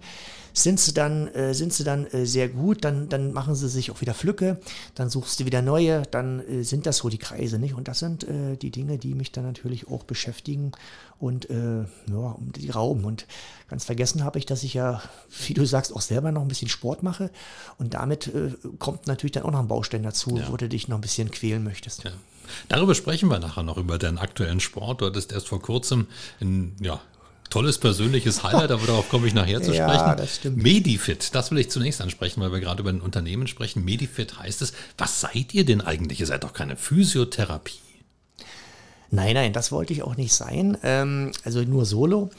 [0.52, 3.90] Sind sie dann, äh, sind sie dann äh, sehr gut, dann, dann machen sie sich
[3.90, 4.60] auch wieder Flücke,
[4.94, 7.74] dann suchst du wieder neue, dann äh, sind das so die Kreise, nicht?
[7.74, 10.70] Und das sind äh, die Dinge, die mich dann natürlich auch beschäftigen
[11.18, 13.04] und äh, ja, um die rauben.
[13.04, 13.26] Und
[13.68, 15.02] ganz vergessen habe ich, dass ich ja,
[15.46, 17.30] wie du sagst, auch selber noch ein bisschen Sport mache.
[17.78, 20.48] Und damit äh, kommt natürlich dann auch noch ein Baustein dazu, ja.
[20.52, 22.04] wo du dich noch ein bisschen quälen möchtest.
[22.04, 22.12] Ja.
[22.68, 25.00] Darüber sprechen wir nachher noch, über deinen aktuellen Sport.
[25.00, 26.06] Du hattest erst vor kurzem
[26.40, 27.00] ein ja,
[27.50, 29.80] tolles persönliches Highlight, aber darauf komme ich nachher zu sprechen.
[29.80, 30.62] Ja, das stimmt.
[30.62, 33.84] Medifit, das will ich zunächst ansprechen, weil wir gerade über ein Unternehmen sprechen.
[33.84, 36.20] Medifit heißt es, was seid ihr denn eigentlich?
[36.20, 37.78] Ihr seid doch keine Physiotherapie.
[39.10, 40.76] Nein, nein, das wollte ich auch nicht sein.
[40.82, 42.30] Ähm, also nur solo.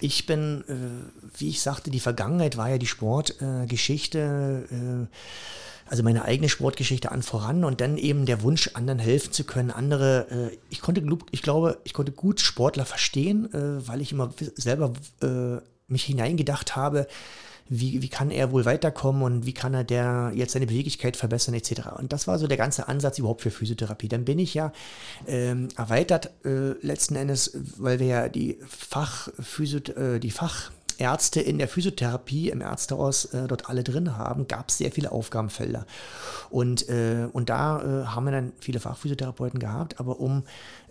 [0.00, 5.08] Ich bin, äh, wie ich sagte, die Vergangenheit war ja die Sportgeschichte.
[5.86, 9.70] Also meine eigene Sportgeschichte an voran und dann eben der Wunsch, anderen helfen zu können,
[9.70, 14.32] andere, äh, ich konnte, ich glaube, ich konnte gut Sportler verstehen, äh, weil ich immer
[14.54, 14.92] selber
[15.22, 17.06] äh, mich hineingedacht habe,
[17.68, 21.54] wie, wie kann er wohl weiterkommen und wie kann er der jetzt seine Beweglichkeit verbessern
[21.54, 21.92] etc.
[21.98, 24.08] Und das war so der ganze Ansatz überhaupt für Physiotherapie.
[24.08, 24.72] Dann bin ich ja
[25.26, 31.58] ähm, erweitert äh, letzten Endes, weil wir ja die Fach, äh, die Fach Ärzte in
[31.58, 35.86] der Physiotherapie im Ärztehaus äh, dort alle drin haben, gab es sehr viele Aufgabenfelder.
[36.50, 40.00] Und, äh, und da äh, haben wir dann viele Fachphysiotherapeuten gehabt.
[40.00, 40.44] Aber um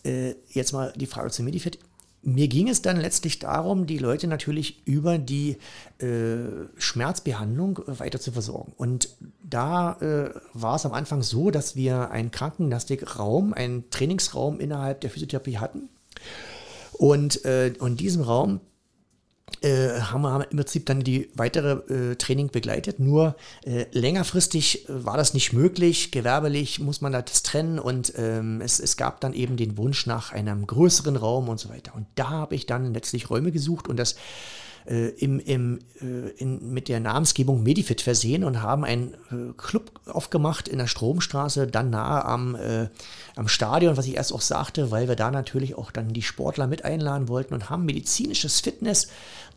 [0.04, 1.80] äh, jetzt mal die Frage zu Medifit,
[2.24, 5.58] mir ging es dann letztlich darum, die Leute natürlich über die
[5.98, 8.74] äh, Schmerzbehandlung weiter zu versorgen.
[8.78, 9.10] Und
[9.44, 15.10] da äh, war es am Anfang so, dass wir einen Krankengymnastikraum, einen Trainingsraum innerhalb der
[15.10, 15.90] Physiotherapie hatten.
[16.94, 18.60] Und, äh, und in diesem Raum
[19.62, 23.00] äh, haben wir im Prinzip dann die weitere äh, Training begleitet.
[23.00, 26.12] Nur äh, längerfristig äh, war das nicht möglich.
[26.12, 30.32] Gewerblich muss man das trennen und ähm, es, es gab dann eben den Wunsch nach
[30.32, 31.94] einem größeren Raum und so weiter.
[31.96, 34.16] Und da habe ich dann letztlich Räume gesucht und das
[34.86, 39.92] äh, im, im, äh, in, mit der Namensgebung Medifit versehen und haben einen äh, Club
[40.06, 42.88] aufgemacht in der Stromstraße, dann nahe am, äh,
[43.36, 46.68] am Stadion, was ich erst auch sagte, weil wir da natürlich auch dann die Sportler
[46.68, 49.08] mit einladen wollten und haben medizinisches Fitness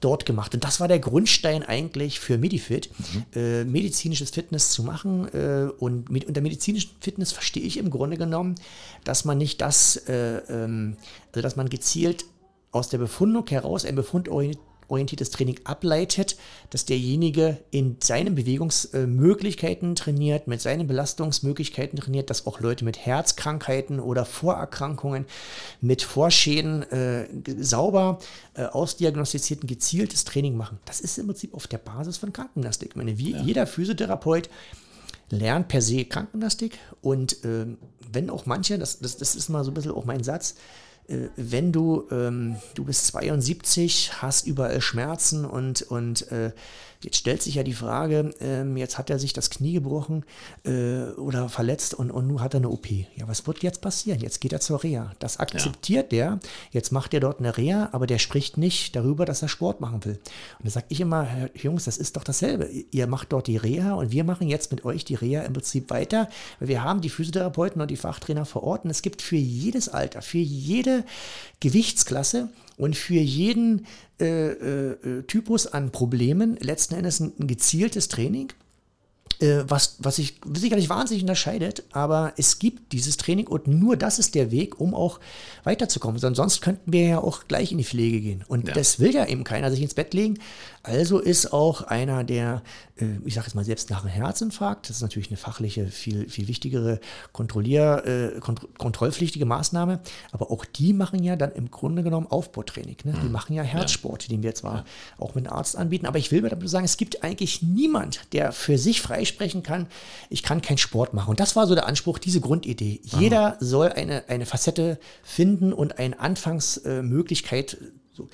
[0.01, 0.55] dort gemacht.
[0.55, 3.25] Und das war der Grundstein eigentlich für Medifit, mhm.
[3.35, 5.29] äh, medizinisches Fitness zu machen.
[5.33, 8.57] Äh, und mit, unter medizinischen Fitness verstehe ich im Grunde genommen,
[9.05, 10.97] dass man nicht das, ähm,
[11.33, 12.27] also dass man gezielt
[12.71, 16.37] aus der Befundung heraus ein befundorientiertes orientiertes Training ableitet,
[16.71, 24.01] dass derjenige in seinen Bewegungsmöglichkeiten trainiert, mit seinen Belastungsmöglichkeiten trainiert, dass auch Leute mit Herzkrankheiten
[24.01, 25.27] oder Vorerkrankungen,
[25.81, 27.27] mit Vorschäden äh,
[27.59, 28.19] sauber
[28.55, 30.79] äh, ausdiagnostizierten, gezieltes Training machen.
[30.85, 32.91] Das ist im Prinzip auf der Basis von Krankengymnastik.
[32.91, 33.43] Ich meine, wie ja.
[33.43, 34.49] jeder Physiotherapeut
[35.31, 37.67] lernt per se Krankengymnastik und äh,
[38.13, 40.55] wenn auch manche, das, das, das ist mal so ein bisschen auch mein Satz,
[41.37, 46.53] wenn du, ähm, du bist 72, hast überall Schmerzen und, und äh,
[47.05, 50.25] Jetzt stellt sich ja die Frage, ähm, jetzt hat er sich das Knie gebrochen
[50.65, 52.91] äh, oder verletzt und, und nun hat er eine OP.
[52.91, 54.21] Ja, was wird jetzt passieren?
[54.21, 55.13] Jetzt geht er zur Reha.
[55.19, 56.31] Das akzeptiert ja.
[56.31, 56.41] der.
[56.71, 60.03] Jetzt macht er dort eine Reha, aber der spricht nicht darüber, dass er Sport machen
[60.07, 60.19] will.
[60.59, 62.71] Und da sage ich immer, Jungs, das ist doch dasselbe.
[62.91, 65.91] Ihr macht dort die Reha und wir machen jetzt mit euch die Reha im Prinzip
[65.91, 66.31] weiter.
[66.59, 70.23] Wir haben die Physiotherapeuten und die Fachtrainer vor Ort und es gibt für jedes Alter,
[70.23, 70.94] für jede
[71.61, 73.87] Gewichtsklasse und für jeden
[74.21, 78.53] äh, äh, Typus an Problemen letzten Endes ein, ein gezieltes Training,
[79.41, 84.19] äh, was, was sich sicherlich wahnsinnig unterscheidet, aber es gibt dieses Training und nur das
[84.19, 85.19] ist der Weg, um auch
[85.65, 86.19] weiterzukommen.
[86.19, 88.45] Sonst könnten wir ja auch gleich in die Pflege gehen.
[88.47, 88.75] Und ja.
[88.75, 90.39] das will ja eben keiner sich ins Bett legen.
[90.85, 92.63] Also ist auch einer der,
[92.97, 96.29] äh, ich sage jetzt mal selbst nach einem Herzinfarkt, das ist natürlich eine fachliche, viel,
[96.29, 97.01] viel wichtigere
[97.33, 102.99] Kontrollier, äh, kont kontrollpflichtige Maßnahme, aber auch die machen ja dann im Grunde genommen Aufbautraining.
[103.05, 103.15] Ne?
[103.23, 103.33] Die mhm.
[103.33, 104.85] machen ja Herzsport, den wir zwar
[105.17, 108.53] auch mit einem Arzt anbieten, aber ich will damit sagen, es gibt eigentlich niemand, der
[108.53, 109.87] für sich freisprechen kann,
[110.29, 111.31] ich kann keinen Sport machen.
[111.31, 113.01] Und das war so der Anspruch, diese Grundidee.
[113.09, 113.21] Aha.
[113.21, 117.75] Jeder soll eine, eine Facette finden und eine Anfangsmöglichkeit.
[117.75, 118.29] Äh, so.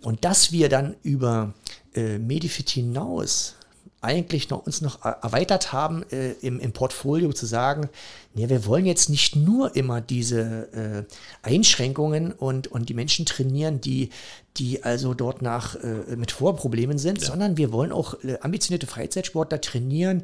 [0.00, 1.52] Und dass wir dann über
[1.96, 3.56] äh, Medifit hinaus
[4.02, 7.88] eigentlich noch, uns noch erweitert haben, äh, im, im Portfolio zu sagen,
[8.34, 11.06] nee, wir wollen jetzt nicht nur immer diese
[11.42, 14.10] äh, Einschränkungen und, und die Menschen trainieren, die,
[14.58, 17.26] die also dort nach äh, mit Vorproblemen sind, ja.
[17.26, 20.22] sondern wir wollen auch äh, ambitionierte Freizeitsportler trainieren,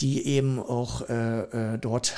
[0.00, 2.14] die eben auch äh, äh, dort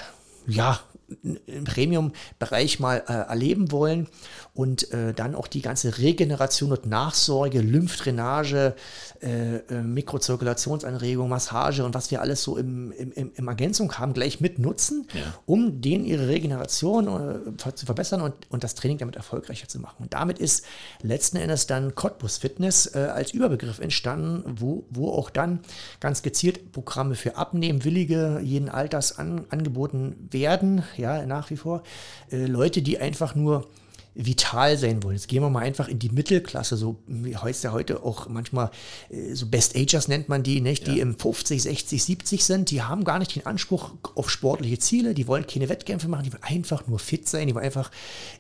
[0.47, 0.81] ja,
[1.23, 4.09] im Premium-Bereich mal äh, erleben wollen
[4.55, 8.75] und äh, dann auch die ganze Regeneration und Nachsorge, Lymphdrainage,
[9.23, 14.41] äh, äh Mikrozirkulationsanregung, Massage und was wir alles so im, im, im Ergänzung haben, gleich
[14.41, 15.23] mit nutzen, ja.
[15.47, 19.97] um denen ihre Regeneration äh, zu verbessern und, und das Training damit erfolgreicher zu machen.
[20.01, 20.65] Und damit ist
[21.03, 25.61] letzten Endes dann Cottbus Fitness äh, als Überbegriff entstanden, wo, wo auch dann
[26.01, 31.83] ganz gezielt Programme für Abnehmwillige jeden Alters an, angeboten werden ja, nach wie vor.
[32.31, 33.67] Äh, Leute, die einfach nur
[34.15, 35.17] vital sein wollen.
[35.17, 38.71] Jetzt gehen wir mal einfach in die Mittelklasse, so wie heißt ja heute auch manchmal
[39.09, 40.87] äh, so Best Agers nennt man die, nicht?
[40.87, 41.03] die ja.
[41.03, 45.29] im 50, 60, 70 sind, die haben gar nicht den Anspruch auf sportliche Ziele, die
[45.29, 47.91] wollen keine Wettkämpfe machen, die wollen einfach nur fit sein, die wollen einfach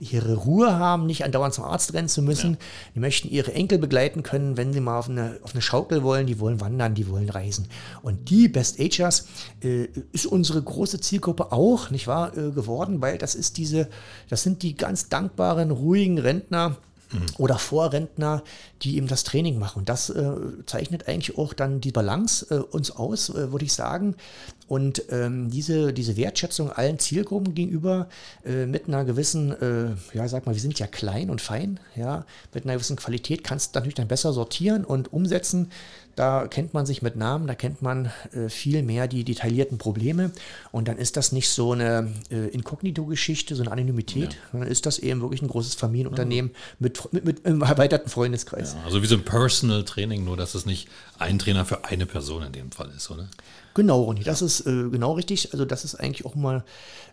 [0.00, 2.52] ihre Ruhe haben, nicht andauernd zum Arzt rennen zu müssen.
[2.52, 2.58] Ja.
[2.96, 6.26] Die möchten ihre Enkel begleiten können, wenn sie mal auf eine, auf eine Schaukel wollen,
[6.26, 7.68] die wollen wandern, die wollen reisen.
[8.02, 9.28] Und die Best Agers
[9.62, 13.88] äh, ist unsere große Zielgruppe auch, nicht wahr, äh, geworden, weil das ist diese,
[14.28, 16.76] das sind die ganz dankbaren ruhigen Rentner
[17.38, 18.42] oder Vorrentner,
[18.82, 19.80] die eben das Training machen.
[19.80, 20.32] Und das äh,
[20.66, 24.14] zeichnet eigentlich auch dann die Balance äh, uns aus, äh, würde ich sagen.
[24.68, 28.08] Und ähm, diese, diese Wertschätzung allen Zielgruppen gegenüber
[28.44, 32.24] äh, mit einer gewissen, äh, ja, sag mal, wir sind ja klein und fein, ja,
[32.54, 35.72] mit einer gewissen Qualität kannst du natürlich dann besser sortieren und umsetzen.
[36.20, 40.32] Da kennt man sich mit Namen, da kennt man äh, viel mehr die detaillierten Probleme.
[40.70, 44.38] Und dann ist das nicht so eine äh, Inkognito-Geschichte, so eine Anonymität, ja.
[44.52, 46.76] sondern ist das eben wirklich ein großes Familienunternehmen ja.
[46.78, 48.74] mit, mit, mit, einem erweiterten Freundeskreis.
[48.74, 52.04] Ja, also wie so ein Personal Training, nur dass es nicht ein Trainer für eine
[52.04, 53.26] Person in dem Fall ist, oder?
[53.72, 55.52] Genau, Ronny, das ist äh, genau richtig.
[55.52, 56.64] Also das ist eigentlich auch mal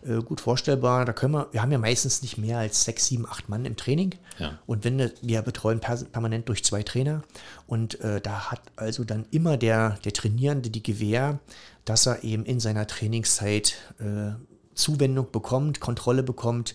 [0.04, 1.04] äh, gut vorstellbar.
[1.04, 3.76] Da können wir, wir haben ja meistens nicht mehr als sechs, sieben, acht Mann im
[3.76, 4.16] Training.
[4.38, 4.58] Ja.
[4.66, 7.22] Und wenn wir betreuen permanent durch zwei Trainer.
[7.68, 11.38] Und äh, da hat also dann immer der, der Trainierende die Gewähr,
[11.84, 14.32] dass er eben in seiner Trainingszeit äh,
[14.74, 16.74] Zuwendung bekommt, Kontrolle bekommt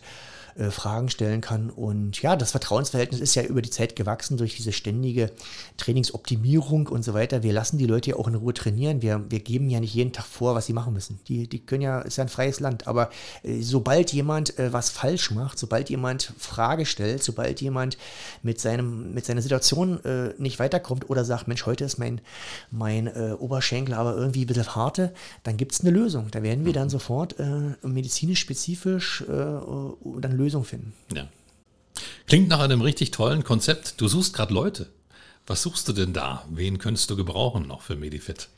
[0.55, 1.69] äh, Fragen stellen kann.
[1.69, 5.31] Und ja, das Vertrauensverhältnis ist ja über die Zeit gewachsen durch diese ständige
[5.77, 7.41] Trainingsoptimierung und so weiter.
[7.41, 9.01] Wir lassen die Leute ja auch in Ruhe trainieren.
[9.01, 11.19] Wir, wir geben ja nicht jeden Tag vor, was sie machen müssen.
[11.27, 12.87] Die, die können ja, ist ja ein freies Land.
[12.87, 13.09] Aber
[13.41, 17.97] äh, sobald jemand äh, was falsch macht, sobald jemand Frage stellt, sobald jemand
[18.43, 22.21] mit, seinem, mit seiner Situation äh, nicht weiterkommt oder sagt, Mensch, heute ist mein,
[22.69, 25.13] mein äh, Oberschenkel aber irgendwie ein bisschen harte,
[25.43, 26.27] dann gibt es eine Lösung.
[26.31, 30.93] Da werden wir dann sofort äh, medizinisch spezifisch dann Lösung finden.
[31.13, 31.27] Ja.
[32.27, 33.99] Klingt nach einem richtig tollen Konzept.
[34.01, 34.89] Du suchst gerade Leute.
[35.45, 36.45] Was suchst du denn da?
[36.49, 38.49] Wen könntest du gebrauchen noch für Medifit?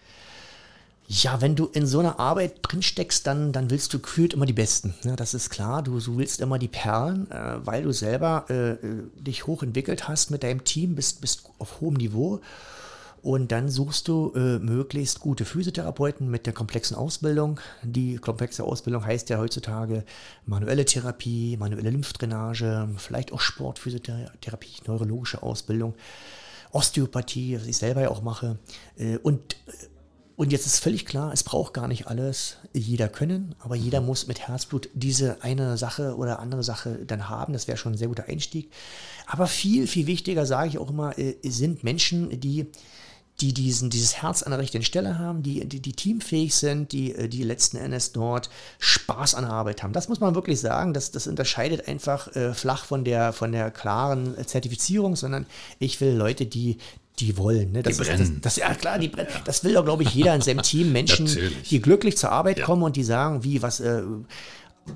[1.07, 4.47] Ja, wenn du in so einer Arbeit drin steckst, dann, dann willst du kühlt immer
[4.47, 4.95] die Besten.
[5.03, 5.83] Ja, das ist klar.
[5.83, 8.75] Du, du willst immer die Perlen, äh, weil du selber äh,
[9.19, 12.41] dich hochentwickelt hast mit deinem Team, bist, bist auf hohem Niveau.
[13.25, 17.59] Und dann suchst du äh, möglichst gute Physiotherapeuten mit der komplexen Ausbildung.
[17.81, 20.05] Die komplexe Ausbildung heißt ja heutzutage
[20.45, 25.95] manuelle Therapie, manuelle Lymphdrainage, vielleicht auch Sportphysiotherapie, neurologische Ausbildung,
[26.71, 28.59] Osteopathie, was ich selber ja auch mache.
[28.95, 29.71] Äh, und äh,
[30.35, 34.27] und jetzt ist völlig klar, es braucht gar nicht alles jeder können, aber jeder muss
[34.27, 37.53] mit Herzblut diese eine Sache oder andere Sache dann haben.
[37.53, 38.69] Das wäre schon ein sehr guter Einstieg.
[39.25, 42.67] Aber viel, viel wichtiger, sage ich auch immer, äh, sind Menschen, die
[43.41, 47.13] die diesen, dieses Herz an der richtigen Stelle haben, die, die, die teamfähig sind, die,
[47.13, 49.93] äh, die letzten Endes dort Spaß an der Arbeit haben.
[49.93, 50.93] Das muss man wirklich sagen.
[50.93, 55.45] Das, das unterscheidet einfach äh, flach von der, von der klaren Zertifizierung, sondern
[55.79, 56.77] ich will Leute, die,
[57.19, 57.73] die wollen.
[57.73, 57.83] Ne?
[57.83, 58.39] Das die brennen.
[58.41, 59.27] Das, das, ja, klar, die brennen.
[59.43, 60.91] Das will doch, glaube ich, jeder in seinem Team.
[60.93, 61.29] Menschen,
[61.69, 62.65] die glücklich zur Arbeit ja.
[62.65, 64.03] kommen und die sagen, wie, was, äh,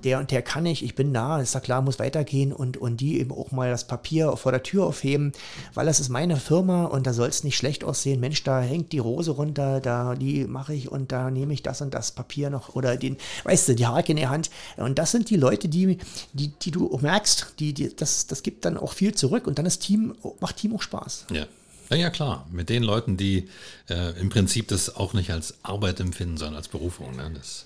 [0.03, 2.97] der und der kann ich, ich bin da, ist ja klar, muss weitergehen und, und
[2.97, 5.33] die eben auch mal das Papier vor der Tür aufheben,
[5.73, 8.19] weil das ist meine Firma und da soll es nicht schlecht aussehen.
[8.19, 11.81] Mensch, da hängt die Rose runter, da die mache ich und da nehme ich das
[11.81, 14.49] und das Papier noch oder den, weißt du, die Hake in der Hand.
[14.77, 15.97] Und das sind die Leute, die,
[16.33, 19.65] die, die du merkst, die, die, das, das gibt dann auch viel zurück und dann
[19.65, 21.25] ist Team, macht Team auch Spaß.
[21.31, 21.45] Ja.
[21.89, 22.45] Ja, ja, klar.
[22.51, 23.49] Mit den Leuten, die
[23.89, 27.15] äh, im Prinzip das auch nicht als Arbeit empfinden, sondern als Berufung.
[27.15, 27.31] Ne?
[27.33, 27.65] Das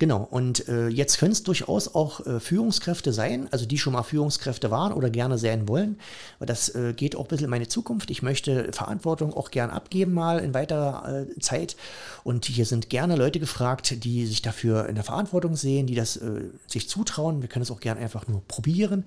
[0.00, 4.02] Genau, und äh, jetzt können es durchaus auch äh, Führungskräfte sein, also die schon mal
[4.02, 5.98] Führungskräfte waren oder gerne sein wollen.
[6.38, 8.10] Aber das äh, geht auch ein bisschen in meine Zukunft.
[8.10, 11.76] Ich möchte Verantwortung auch gern abgeben mal in weiterer äh, Zeit.
[12.24, 16.16] Und hier sind gerne Leute gefragt, die sich dafür in der Verantwortung sehen, die das
[16.16, 17.42] äh, sich zutrauen.
[17.42, 19.04] Wir können es auch gern einfach nur probieren.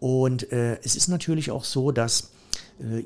[0.00, 2.30] Und äh, es ist natürlich auch so, dass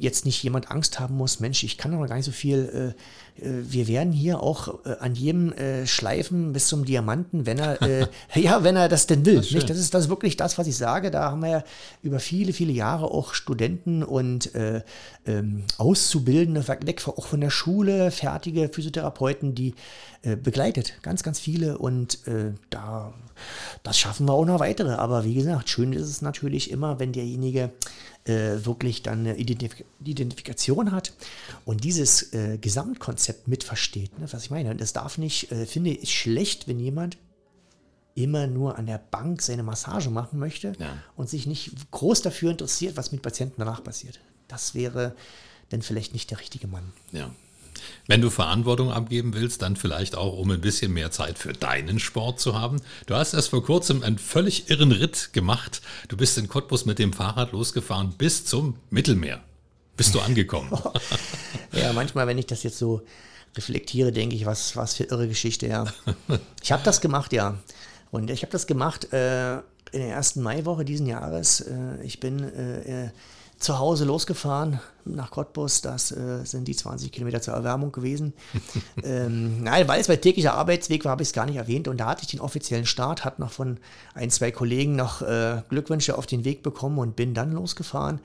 [0.00, 2.94] jetzt nicht jemand Angst haben muss, Mensch, ich kann doch gar nicht so viel
[3.40, 7.80] äh, wir werden hier auch äh, an jedem äh, schleifen bis zum Diamanten, wenn er,
[7.82, 9.36] äh, ja, wenn er das denn will.
[9.36, 9.70] Das, nicht?
[9.70, 11.10] das, ist, das ist wirklich das, was ich sage.
[11.10, 11.64] Da haben wir ja
[12.02, 14.82] über viele, viele Jahre auch Studenten und äh,
[15.26, 19.74] ähm, Auszubildende, weg auch von der Schule, fertige Physiotherapeuten, die
[20.22, 20.94] äh, begleitet.
[21.02, 22.18] Ganz, ganz viele und
[22.70, 23.12] da,
[23.82, 24.92] das schaffen wir auch noch weitere.
[24.92, 27.70] Aber wie gesagt, schön ist es natürlich immer, wenn derjenige
[28.28, 31.12] wirklich dann eine Identif Identifikation hat
[31.64, 34.18] und dieses Gesamtkonzept Konzept mitversteht.
[34.18, 34.26] Ne?
[34.30, 34.74] Was ich meine.
[34.76, 37.18] Das darf nicht, äh, finde ich, schlecht, wenn jemand
[38.14, 40.98] immer nur an der Bank seine Massage machen möchte ja.
[41.16, 44.20] und sich nicht groß dafür interessiert, was mit Patienten danach passiert.
[44.48, 45.14] Das wäre
[45.68, 46.92] dann vielleicht nicht der richtige Mann.
[47.12, 47.30] Ja.
[48.06, 51.98] Wenn du Verantwortung abgeben willst, dann vielleicht auch, um ein bisschen mehr Zeit für deinen
[51.98, 52.80] Sport zu haben.
[53.06, 55.82] Du hast erst vor kurzem einen völlig irren Ritt gemacht.
[56.08, 59.42] Du bist in Cottbus mit dem Fahrrad losgefahren bis zum Mittelmeer
[59.98, 60.70] bist du angekommen.
[61.72, 63.02] ja, manchmal, wenn ich das jetzt so
[63.56, 65.84] reflektiere, denke ich, was, was für irre Geschichte, ja.
[66.62, 67.58] Ich habe das gemacht, ja.
[68.10, 71.60] Und ich habe das gemacht äh, in der ersten Maiwoche diesen Jahres.
[71.60, 73.10] Äh, ich bin äh, äh
[73.58, 75.80] zu Hause losgefahren nach Cottbus.
[75.80, 78.32] Das äh, sind die 20 Kilometer zur Erwärmung gewesen.
[79.02, 81.88] ähm, nein, weil es mein täglicher Arbeitsweg war, habe ich es gar nicht erwähnt.
[81.88, 83.78] Und da hatte ich den offiziellen Start, hatte noch von
[84.14, 88.20] ein, zwei Kollegen noch äh, Glückwünsche auf den Weg bekommen und bin dann losgefahren.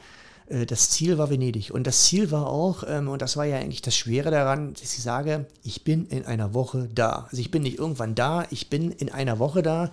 [0.54, 1.72] Äh, das Ziel war Venedig.
[1.72, 4.94] Und das Ziel war auch, ähm, und das war ja eigentlich das Schwere daran, dass
[4.94, 7.28] ich sage, ich bin in einer Woche da.
[7.30, 9.92] Also ich bin nicht irgendwann da, ich bin in einer Woche da.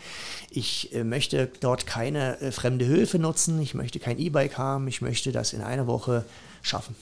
[0.50, 5.00] Ich äh, möchte dort keine äh, fremde Hilfe nutzen, ich möchte kein E-Bike haben, ich
[5.00, 6.24] möchte das in einer Woche
[6.62, 6.94] schaffen.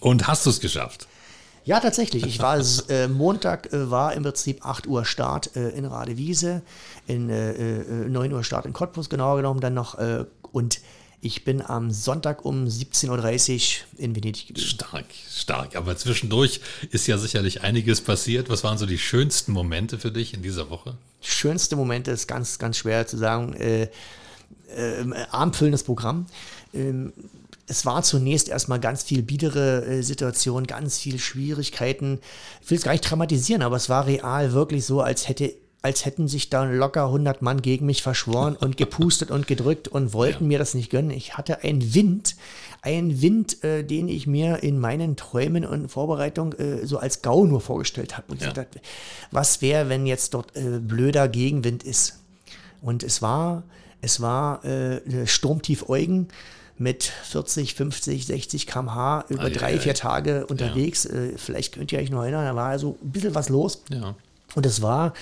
[0.00, 1.08] Und hast du es geschafft?
[1.64, 2.26] Ja, tatsächlich.
[2.26, 6.60] Ich war äh, Montag äh, war im Prinzip 8 Uhr Start äh, in Radewiese,
[7.06, 7.26] in
[8.12, 9.98] 9 Uhr Start in Cottbus genauer genommen dann noch
[10.52, 10.80] und
[11.24, 14.66] ich bin am Sonntag um 17.30 Uhr in Venedig gewesen.
[14.66, 15.74] Stark, stark.
[15.74, 16.60] Aber zwischendurch
[16.90, 18.50] ist ja sicherlich einiges passiert.
[18.50, 20.96] Was waren so die schönsten Momente für dich in dieser Woche?
[21.22, 23.54] Schönste Momente ist ganz, ganz schwer zu sagen.
[23.54, 23.88] Äh,
[24.76, 26.26] äh, armfüllendes Programm.
[26.74, 27.12] Ähm,
[27.66, 32.20] es war zunächst erstmal ganz viel biedere äh, Situation, ganz viel Schwierigkeiten.
[32.62, 36.06] Ich will es gar nicht dramatisieren, aber es war real wirklich so, als hätte als
[36.06, 40.44] hätten sich da locker 100 Mann gegen mich verschworen und gepustet und gedrückt und wollten
[40.44, 40.48] ja.
[40.48, 41.10] mir das nicht gönnen.
[41.10, 42.36] Ich hatte einen Wind,
[42.80, 47.44] einen Wind, äh, den ich mir in meinen Träumen und Vorbereitung äh, so als Gau
[47.44, 48.34] nur vorgestellt habe.
[48.40, 48.52] Ja.
[48.52, 48.80] Dachte,
[49.30, 52.18] was wäre, wenn jetzt dort äh, blöder Gegenwind ist?
[52.80, 53.62] Und es war,
[54.00, 56.28] es war äh, Sturmtief Eugen
[56.78, 61.04] mit 40, 50, 60 km/h über ah, drei, ja, vier Tage unterwegs.
[61.04, 61.14] Ja.
[61.14, 63.82] Äh, vielleicht könnt ihr euch noch erinnern, da war also ein bisschen was los.
[64.54, 65.12] Und es war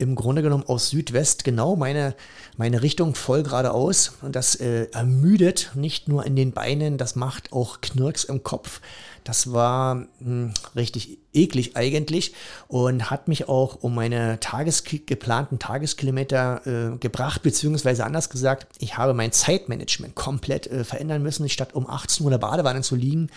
[0.00, 2.14] im Grunde genommen aus Südwest genau meine,
[2.56, 4.14] meine Richtung voll geradeaus.
[4.22, 8.80] Und das äh, ermüdet nicht nur in den Beinen, das macht auch Knirks im Kopf.
[9.24, 12.34] Das war mh, hm, richtig eklig eigentlich
[12.68, 18.96] und hat mich auch um meine Tages geplanten Tageskilometer äh, gebracht, beziehungsweise anders gesagt, ich
[18.96, 21.48] habe mein Zeitmanagement komplett äh, verändern müssen.
[21.48, 23.30] Statt um 18 Uhr in der Badewanne zu liegen,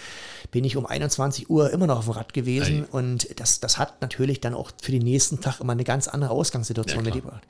[0.52, 2.98] bin ich um 21 Uhr immer noch auf dem Rad gewesen Ei.
[2.98, 6.32] und das, das hat natürlich dann auch für den nächsten Tag immer eine ganz andere
[6.32, 7.44] Ausgangssituation ja, mitgebracht.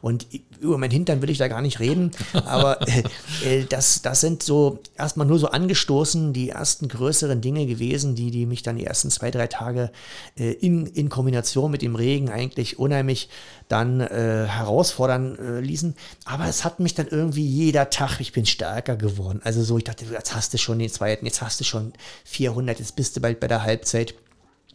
[0.00, 0.26] Und
[0.60, 3.02] über mein Hintern will ich da gar nicht reden, aber äh,
[3.44, 8.30] äh, das, das sind so erstmal nur so angestoßen die ersten größeren Dinge gewesen, die,
[8.30, 9.89] die mich dann die ersten zwei, drei Tage
[10.38, 13.28] äh, in, in Kombination mit dem Regen eigentlich unheimlich
[13.68, 15.94] dann äh, herausfordern äh, ließen.
[16.24, 19.40] Aber es hat mich dann irgendwie jeder Tag, ich bin stärker geworden.
[19.44, 21.92] Also so, ich dachte, jetzt hast du schon den zweiten, jetzt hast du schon
[22.24, 24.14] 400, jetzt bist du bald bei der Halbzeit.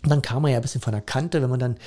[0.04, 1.78] Und dann kam man ja ein bisschen von der Kante, wenn man dann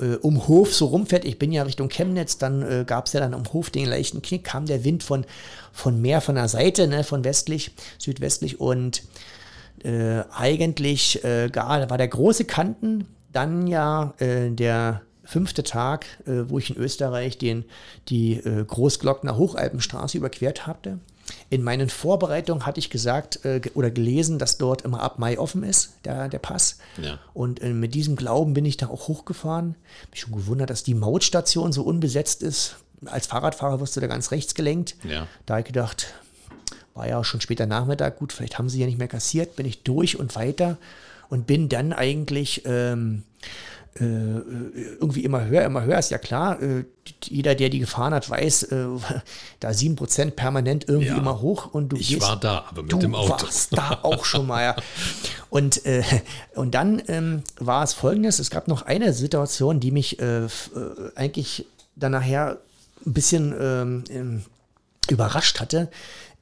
[0.00, 1.24] äh, um Hof so rumfährt.
[1.24, 4.22] Ich bin ja Richtung Chemnitz, dann äh, gab es ja dann um Hof den leichten
[4.22, 5.24] Knick, kam der Wind von,
[5.72, 9.02] von mehr von der Seite, ne, von westlich, südwestlich und
[9.84, 16.48] äh, eigentlich äh, gar, war der große Kanten, dann ja äh, der fünfte Tag, äh,
[16.48, 17.64] wo ich in Österreich den,
[18.08, 20.98] die äh, Großglockner Hochalpenstraße überquert hatte.
[21.50, 25.62] In meinen Vorbereitungen hatte ich gesagt äh, oder gelesen, dass dort immer ab Mai offen
[25.62, 26.78] ist, der, der Pass.
[26.96, 27.18] Ja.
[27.34, 29.74] Und mit diesem Glauben bin ich da auch hochgefahren.
[30.10, 32.76] Mich schon gewundert, dass die Mautstation so unbesetzt ist.
[33.04, 34.96] Als Fahrradfahrer wirst du da ganz rechts gelenkt.
[35.04, 35.26] Ja.
[35.44, 36.14] Da habe ich gedacht,
[36.98, 39.66] war ja auch schon später Nachmittag, gut, vielleicht haben sie ja nicht mehr kassiert, bin
[39.66, 40.76] ich durch und weiter
[41.30, 43.22] und bin dann eigentlich ähm,
[43.94, 46.60] äh, irgendwie immer höher, immer höher, ist ja klar.
[46.60, 46.84] Äh,
[47.24, 48.86] jeder, der die gefahren hat, weiß, äh,
[49.60, 52.92] da 7% permanent irgendwie ja, immer hoch und du Ich gehst, war da, aber mit
[52.92, 53.30] du dem Auto.
[53.30, 54.76] warst da auch schon mal, ja.
[55.50, 56.02] Und, äh,
[56.56, 60.48] und dann ähm, war es folgendes, es gab noch eine Situation, die mich äh, äh,
[61.14, 61.64] eigentlich
[61.96, 62.58] dann nachher
[63.06, 64.44] ein bisschen ähm,
[65.10, 65.88] überrascht hatte.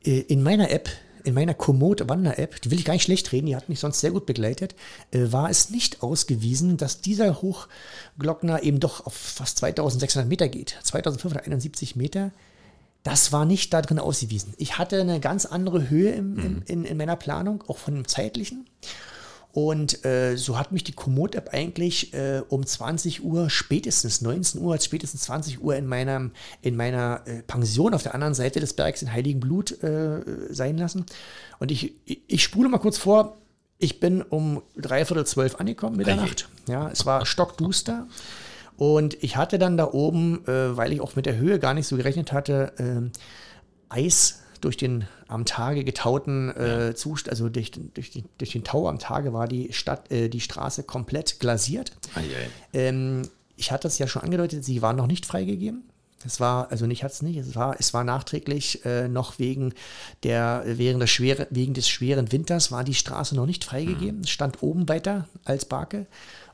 [0.06, 0.88] Äh, in meiner App,
[1.24, 4.00] in meiner Komoot Wander-App, die will ich gar nicht schlecht reden, die hat mich sonst
[4.00, 4.74] sehr gut begleitet,
[5.10, 10.78] äh, war es nicht ausgewiesen, dass dieser Hochglockner eben doch auf fast 2600 Meter geht.
[10.82, 12.30] 2571 Meter.
[13.02, 14.54] Das war nicht da drin ausgewiesen.
[14.56, 16.62] Ich hatte eine ganz andere Höhe im, im, mhm.
[16.66, 18.66] in, in meiner Planung, auch von dem zeitlichen.
[19.56, 24.78] Und äh, so hat mich die Komoot-App eigentlich äh, um 20 Uhr, spätestens 19 Uhr,
[24.78, 29.00] spätestens 20 Uhr in, meinem, in meiner äh, Pension auf der anderen Seite des Bergs
[29.00, 31.06] in Heiligen Blut äh, sein lassen.
[31.58, 33.38] Und ich, ich, ich spule mal kurz vor,
[33.78, 36.50] ich bin um dreiviertel zwölf angekommen Mitternacht.
[36.68, 38.08] Ja, es war stockduster.
[38.76, 41.86] Und ich hatte dann da oben, äh, weil ich auch mit der Höhe gar nicht
[41.86, 43.10] so gerechnet hatte, äh,
[43.88, 48.88] Eis durch den am Tage getauten äh, Zustand, also durch, durch, die, durch, den Tau
[48.88, 51.92] am Tage war die Stadt, äh, die Straße komplett glasiert.
[52.72, 53.22] Ähm,
[53.56, 55.84] ich hatte es ja schon angedeutet, sie war noch nicht freigegeben.
[56.24, 59.74] Es war, also nicht hat es nicht, es war, es war nachträglich äh, noch wegen
[60.22, 64.18] der, während des, schwere, wegen des schweren Winters war die Straße noch nicht freigegeben.
[64.18, 64.24] Mhm.
[64.24, 66.06] Es stand oben weiter als Barke.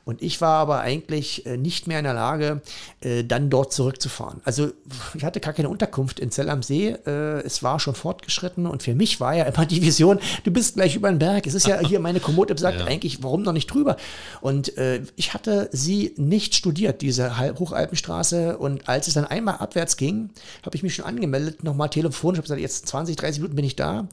[0.05, 2.61] Und ich war aber eigentlich äh, nicht mehr in der Lage,
[3.01, 4.41] äh, dann dort zurückzufahren.
[4.43, 4.71] Also
[5.13, 6.89] ich hatte gar keine Unterkunft in Zell am See.
[6.89, 10.75] Äh, es war schon fortgeschritten und für mich war ja immer die Vision, du bist
[10.75, 11.47] gleich über den Berg.
[11.47, 12.85] Es ist ja hier meine Komoot sagt ja.
[12.85, 13.97] eigentlich, warum noch nicht drüber?
[14.41, 14.73] Und
[15.15, 18.57] ich hatte sie nicht studiert, diese Hochalpenstraße.
[18.57, 20.29] Und als es dann einmal abwärts ging,
[20.65, 22.35] habe ich mich schon angemeldet, nochmal telefonisch.
[22.35, 24.07] Ich habe gesagt, jetzt 20, 30 Minuten bin ich da.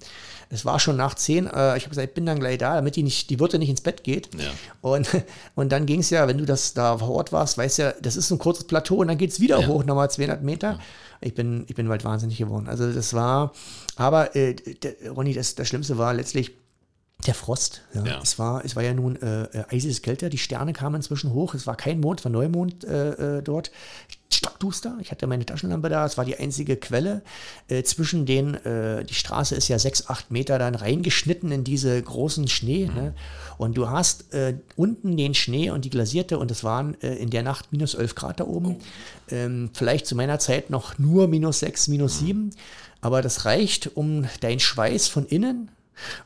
[0.49, 1.47] Es war schon nach 10.
[1.47, 3.81] ich habe gesagt, ich bin dann gleich da, damit die, nicht, die Wirte nicht ins
[3.81, 4.31] Bett geht.
[4.37, 4.51] Ja.
[4.81, 5.09] Und,
[5.55, 7.93] und dann dann ging es ja, wenn du das da vor Ort warst, weißt ja,
[8.03, 9.67] das ist ein kurzes Plateau und dann geht es wieder ja.
[9.67, 10.73] hoch, nochmal 200 Meter.
[10.73, 10.79] Ja.
[11.23, 12.69] Ich bin, ich bin bald wahnsinnig geworden.
[12.69, 13.53] Also das war,
[13.97, 16.53] aber äh, der, Ronny, das, das Schlimmste war letztlich,
[17.27, 17.83] der Frost.
[17.93, 18.05] Ja.
[18.05, 18.21] ja.
[18.23, 21.55] Es, war, es war ja nun äh, äh eisiges Kälte, die Sterne kamen inzwischen hoch,
[21.55, 23.71] es war kein Mond, es war Neumond äh, äh, dort.
[24.33, 27.23] Stockduster, ich hatte meine Taschenlampe da, es war die einzige Quelle.
[27.69, 32.01] Äh, zwischen den, äh, die Straße ist ja sechs, acht Meter dann reingeschnitten in diese
[32.01, 32.87] großen Schnee.
[32.87, 32.95] Mhm.
[32.95, 33.15] Ne?
[33.59, 34.25] Und du hast
[34.77, 38.41] unten den Schnee und die Glasierte und es waren in der Nacht minus 11 Grad
[38.41, 38.77] da oben.
[38.77, 39.35] Oh.
[39.35, 42.45] Ähm, vielleicht zu meiner Zeit noch nur minus 6, minus 7.
[42.45, 42.51] Mhm.
[43.03, 45.71] Aber das reicht, um deinen Schweiß von innen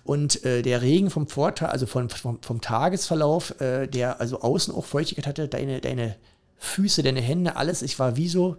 [0.04, 4.74] und äh, der Regen vom Vortag, also vom, vom, vom Tagesverlauf, äh, der also außen
[4.74, 6.16] auch Feuchtigkeit hatte, deine, deine
[6.64, 7.82] Füße, deine Hände, alles.
[7.82, 8.56] Ich war wie so,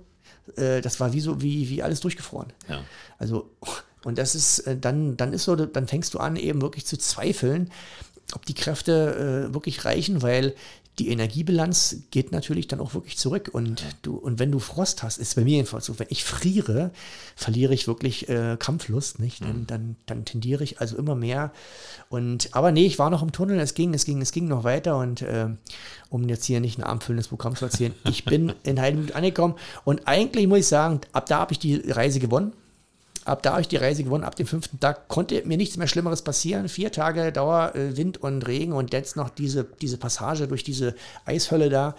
[0.56, 2.54] äh, das war wie so, wie, wie alles durchgefroren.
[2.70, 2.84] Ja.
[3.18, 3.50] Also,
[4.04, 6.98] und das ist, äh, dann, dann ist so, dann fängst du an, eben wirklich zu
[6.98, 7.72] zweifeln,
[8.34, 10.56] ob die Kräfte äh, wirklich reichen, weil
[11.00, 13.50] die Energiebilanz geht natürlich dann auch wirklich zurück.
[13.52, 16.92] Und du, und wenn du Frost hast, ist bei mir jedenfalls so, wenn ich friere,
[17.36, 19.42] verliere ich wirklich äh, Kampflust, nicht?
[19.42, 19.68] Dann, Mhm.
[19.68, 21.52] dann, dann tendiere ich also immer mehr.
[22.10, 24.64] Und aber nee, ich war noch im Tunnel, es ging, es ging, es ging noch
[24.64, 25.48] weiter und äh,
[26.10, 30.08] um jetzt hier nicht ein abendfüllendes Programm zu erzählen, ich bin in Heidelberg angekommen und
[30.08, 32.54] eigentlich muss ich sagen, ab da habe ich die Reise gewonnen.
[33.26, 34.24] Ab da habe ich die Reise gewonnen.
[34.24, 36.70] Ab dem fünften Tag konnte mir nichts mehr Schlimmeres passieren.
[36.70, 40.96] Vier Tage Dauer, äh, Wind und Regen und jetzt noch diese, diese Passage durch diese
[41.26, 41.96] Eishölle da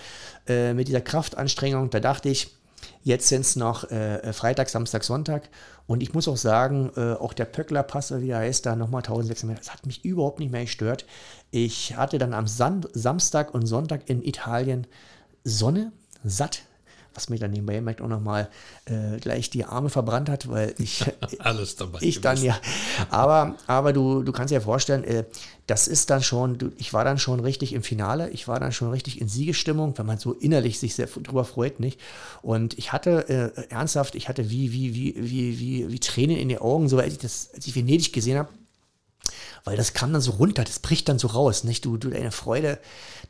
[0.47, 1.91] äh, mit dieser Kraftanstrengung.
[1.91, 2.55] Da dachte ich,
[3.03, 5.49] jetzt sind es noch äh, Freitag, Samstag, Sonntag.
[5.89, 9.45] Und ich muss auch sagen, äh, auch der Pöckler-Pass, wie er heißt, da nochmal 1600
[9.45, 11.07] Meter, das hat mich überhaupt nicht mehr gestört.
[11.51, 14.87] Ich hatte dann am San Samstag und Sonntag in Italien
[15.43, 15.93] Sonne,
[16.25, 16.63] satt,
[17.17, 18.49] was mir dann nebenbei merkt auch nochmal
[18.85, 21.05] äh, gleich die Arme verbrannt hat, weil ich,
[21.39, 21.99] Alles dabei.
[22.03, 22.59] ich dann ja.
[23.11, 25.25] Aber, aber du, du kannst dir vorstellen, äh,
[25.67, 28.73] das ist dann schon, du, ich war dann schon richtig im Finale, ich war dann
[28.73, 31.99] schon richtig in Siegesstimmung, wenn man so innerlich sich sehr drüber freut, nicht?
[32.43, 36.49] Und ich hatte äh, ernsthaft, ich hatte wie, wie, wie, wie, wie, wie Tränen in
[36.49, 38.49] den Augen, so als ich das, als ich Venedig gesehen habe.
[39.67, 41.85] Weil das kam dann so runter, das bricht dann so raus, nicht?
[41.85, 42.79] Du, du deine Freude,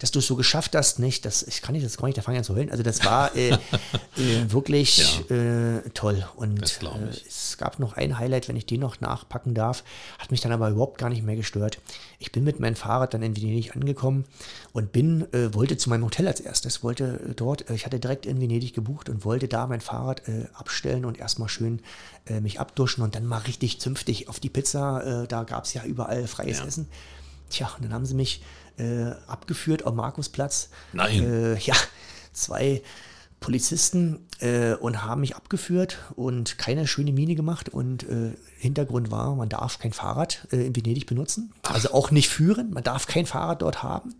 [0.01, 1.24] dass du es so geschafft hast, nicht?
[1.24, 2.70] Das, ich kann nicht, das kann ich, da fangen an zu heulen.
[2.70, 3.53] Also das war äh,
[4.18, 6.28] äh, wirklich äh, toll.
[6.37, 7.26] Und äh, ich.
[7.26, 9.82] es gab noch ein Highlight, wenn ich den noch nachpacken darf,
[10.18, 11.78] hat mich dann aber überhaupt gar nicht mehr gestört.
[12.18, 14.26] Ich bin mit meinem Fahrrad dann in Venedig angekommen
[14.74, 18.26] und bin, äh, wollte zu meinem Hotel als erstes, wollte äh, dort, ich hatte direkt
[18.26, 20.20] in Venedig gebucht und wollte da mein Fahrrad
[20.55, 21.80] abstellen und erstmal schön
[22.26, 25.22] äh, mich abduschen und dann mal richtig zünftig auf die Pizza.
[25.22, 26.66] Äh, da gab es ja überall freies Ja.
[26.66, 26.88] Essen.
[27.50, 28.42] Tja, und dann haben sie mich
[28.78, 30.70] äh, abgeführt am Markusplatz.
[30.92, 31.22] Nein.
[31.22, 31.74] Äh, ja,
[32.32, 32.82] zwei
[33.40, 37.68] Polizisten äh, und haben mich abgeführt und keine schöne Miene gemacht.
[37.68, 38.06] Und
[38.58, 41.52] Hintergrund war, man darf kein Fahrrad in Venedig benutzen.
[41.62, 42.72] Also auch nicht führen.
[42.72, 44.14] Man darf kein Fahrrad dort haben.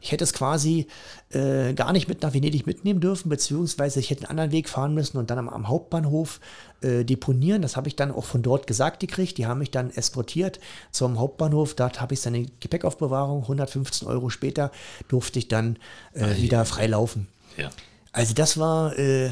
[0.00, 0.86] Ich hätte es quasi
[1.30, 4.94] äh, gar nicht mit nach Venedig mitnehmen dürfen, beziehungsweise ich hätte einen anderen Weg fahren
[4.94, 6.40] müssen und dann am, am Hauptbahnhof
[6.80, 7.62] äh, deponieren.
[7.62, 9.38] Das habe ich dann auch von dort gesagt gekriegt.
[9.38, 11.74] Die haben mich dann eskortiert zum Hauptbahnhof.
[11.74, 13.42] Dort habe ich seine Gepäckaufbewahrung.
[13.42, 14.70] 115 Euro später
[15.08, 15.78] durfte ich dann
[16.14, 17.28] äh, wieder frei laufen.
[17.56, 17.70] Ja.
[18.12, 19.30] Also das war äh,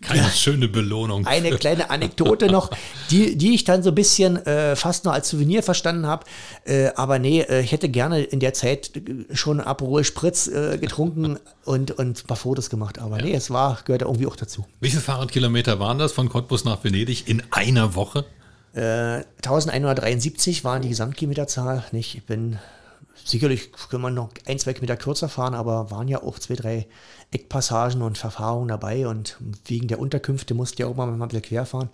[0.00, 1.26] Keine schöne Belohnung.
[1.26, 2.70] eine kleine Anekdote noch,
[3.10, 6.24] die, die ich dann so ein bisschen äh, fast nur als Souvenir verstanden habe.
[6.64, 10.78] Äh, aber nee, äh, ich hätte gerne in der Zeit äh, schon Aperol Spritz äh,
[10.78, 12.98] getrunken und, und ein paar Fotos gemacht.
[12.98, 14.66] Aber nee, es war, gehört irgendwie auch dazu.
[14.80, 18.24] Wie viele Fahrradkilometer waren das von Cottbus nach Venedig in einer Woche?
[18.74, 21.84] Äh, 1173 waren die Gesamtkilometerzahl.
[21.92, 22.14] Nicht?
[22.14, 22.58] Ich bin
[23.24, 26.86] sicherlich können wir noch ein, zwei Kilometer kürzer fahren, aber waren ja auch zwei, drei
[27.30, 31.66] Eckpassagen und Verfahrungen dabei und wegen der Unterkünfte musste ja auch mal, ein bisschen quer
[31.66, 31.88] fahren.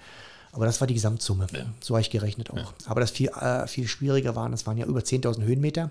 [0.52, 1.46] Aber das war die Gesamtsumme.
[1.80, 2.72] So habe ich gerechnet auch.
[2.86, 5.90] Aber das viel, äh, viel schwieriger waren, das waren ja über 10.000 Höhenmeter.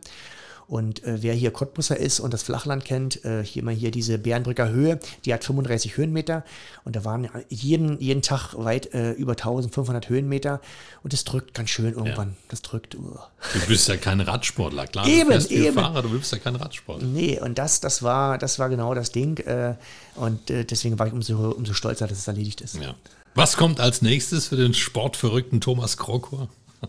[0.67, 4.17] Und äh, wer hier Cottbusser ist und das Flachland kennt, äh, hier mal hier diese
[4.17, 6.43] Bärenbrücker Höhe, die hat 35 Höhenmeter
[6.83, 10.59] und da waren jeden, jeden Tag weit äh, über 1500 Höhenmeter
[11.03, 12.35] und das drückt ganz schön irgendwann.
[12.49, 12.95] Das drückt.
[12.95, 13.17] Uh.
[13.53, 15.07] Du bist ja kein Radsportler, klar.
[15.07, 15.75] Eben, du eben.
[15.75, 17.07] Fahrrad, du bist ja kein Radsportler.
[17.07, 19.37] Nee, und das, das, war, das war genau das Ding.
[19.37, 19.75] Äh,
[20.15, 22.75] und äh, deswegen war ich umso, umso stolzer, dass es erledigt ist.
[22.75, 22.93] Ja.
[23.35, 26.49] Was kommt als nächstes für den sportverrückten Thomas Krokor?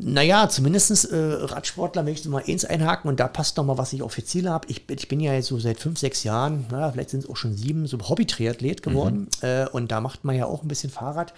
[0.00, 3.92] Naja, zumindest äh, Radsportler möchte ich mal eins einhaken und da passt noch mal, was
[3.92, 4.68] ich auch für Ziele habe.
[4.70, 7.28] Ich, bin- ich bin ja jetzt so seit fünf, sechs Jahren, na, vielleicht sind es
[7.30, 10.90] auch schon sieben, so Hobby-Triathlet geworden äh, und da macht man ja auch ein bisschen
[10.90, 11.34] Fahrrad.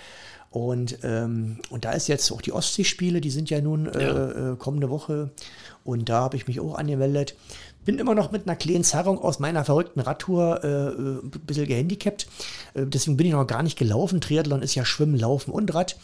[0.51, 4.03] Und, ähm, und da ist jetzt auch die Ostseespiele, die sind ja nun äh,
[4.53, 5.31] äh, kommende Woche
[5.85, 7.37] und da habe ich mich auch angemeldet.
[7.87, 11.67] Bin immer noch mit einer kleinen Zerrung aus meiner verrückten Radtour äh, äh, ein bisschen
[11.67, 12.27] gehandicapt.
[12.75, 14.21] Äh, deswegen bin ich noch gar nicht gelaufen.
[14.21, 15.97] Triathlon ist ja Schwimmen, Laufen und Rad.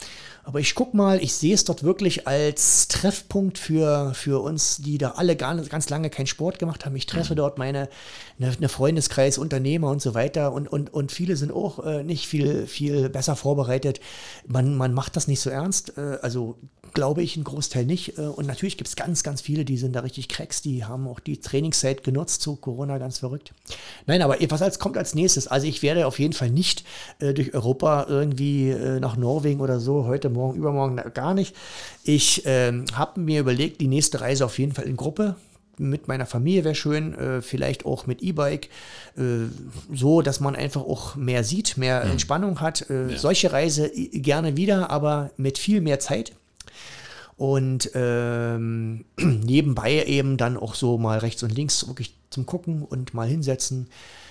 [0.46, 4.96] Aber ich guck mal, ich sehe es dort wirklich als Treffpunkt für, für uns, die
[4.96, 6.94] da alle gar, ganz lange keinen Sport gemacht haben.
[6.94, 7.88] Ich treffe dort meine
[8.38, 10.52] eine, eine Freundeskreis, Unternehmer und so weiter.
[10.52, 14.00] Und, und, und viele sind auch äh, nicht viel, viel besser vorbereitet.
[14.46, 15.98] Man, man macht das nicht so ernst.
[15.98, 16.56] Äh, also
[16.96, 18.18] glaube ich, ein Großteil nicht.
[18.18, 21.06] Äh, Und natürlich gibt es ganz, ganz viele, die sind da richtig Cracks, die haben
[21.06, 23.52] auch die Trainingszeit genutzt zu Corona, ganz verrückt.
[24.06, 25.46] Nein, aber was als, kommt als nächstes?
[25.46, 26.84] Also ich werde auf jeden Fall nicht
[27.18, 31.54] äh, durch Europa irgendwie äh, nach Norwegen oder so, heute, morgen, übermorgen, gar nicht.
[32.04, 35.34] Ich ähm, habe mir überlegt, die nächste Reise auf jeden Fall in Gruppe.
[35.78, 38.70] Mit meiner Familie wäre schön, äh, vielleicht auch mit E-Bike,
[39.18, 39.22] äh,
[39.92, 42.88] so dass man einfach auch mehr sieht, mehr Entspannung hat.
[42.88, 46.32] Äh, Solche Reise i- gerne wieder, aber mit viel mehr Zeit
[47.36, 53.12] und ähm, nebenbei eben dann auch so mal rechts und links wirklich zum Gucken und
[53.12, 53.88] mal hinsetzen.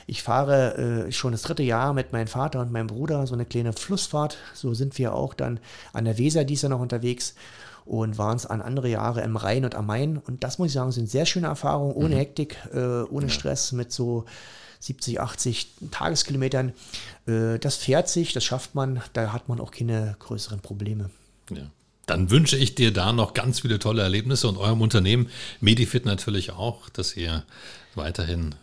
[0.07, 3.45] Ich fahre äh, schon das dritte Jahr mit meinem Vater und meinem Bruder so eine
[3.45, 4.37] kleine Flussfahrt.
[4.53, 5.59] So sind wir auch dann
[5.93, 7.33] an der Weser dies Jahr noch unterwegs
[7.85, 10.17] und waren es an andere Jahre im Rhein und am Main.
[10.17, 12.19] Und das muss ich sagen, sind sehr schöne Erfahrungen, ohne mhm.
[12.19, 13.31] Hektik, äh, ohne ja.
[13.31, 14.25] Stress, mit so
[14.79, 16.73] 70, 80 Tageskilometern.
[17.27, 21.09] Äh, das fährt sich, das schafft man, da hat man auch keine größeren Probleme.
[21.51, 21.63] Ja.
[22.07, 25.29] Dann wünsche ich dir da noch ganz viele tolle Erlebnisse und eurem Unternehmen,
[25.59, 27.43] Medifit natürlich auch, dass ihr
[27.95, 28.53] weiterhin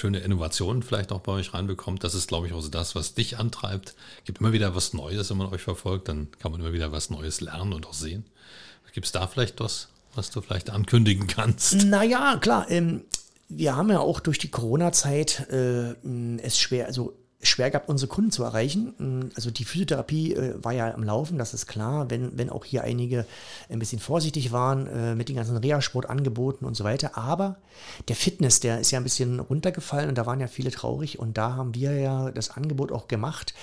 [0.00, 2.02] schöne Innovationen vielleicht auch bei euch reinbekommt.
[2.02, 3.94] Das ist, glaube ich, auch so das, was dich antreibt.
[4.18, 6.90] Es gibt immer wieder was Neues, wenn man euch verfolgt, dann kann man immer wieder
[6.90, 8.24] was Neues lernen und auch sehen.
[8.92, 11.84] Gibt es da vielleicht was, was du vielleicht ankündigen kannst?
[11.84, 12.68] Naja, klar.
[12.70, 13.02] Ähm,
[13.48, 15.94] wir haben ja auch durch die Corona-Zeit äh,
[16.38, 18.94] es schwer, also schwer gehabt, unsere Kunden zu erreichen.
[18.98, 22.64] Mm, also die Physiotherapie äh, war ja am Laufen, das ist klar, wenn, wenn auch
[22.64, 23.26] hier einige
[23.68, 27.16] ein bisschen vorsichtig waren äh, mit den ganzen Reha-Sportangeboten und so weiter.
[27.16, 27.56] Aber
[28.08, 31.38] der Fitness, der ist ja ein bisschen runtergefallen und da waren ja viele traurig und
[31.38, 33.54] da haben wir ja das Angebot auch gemacht.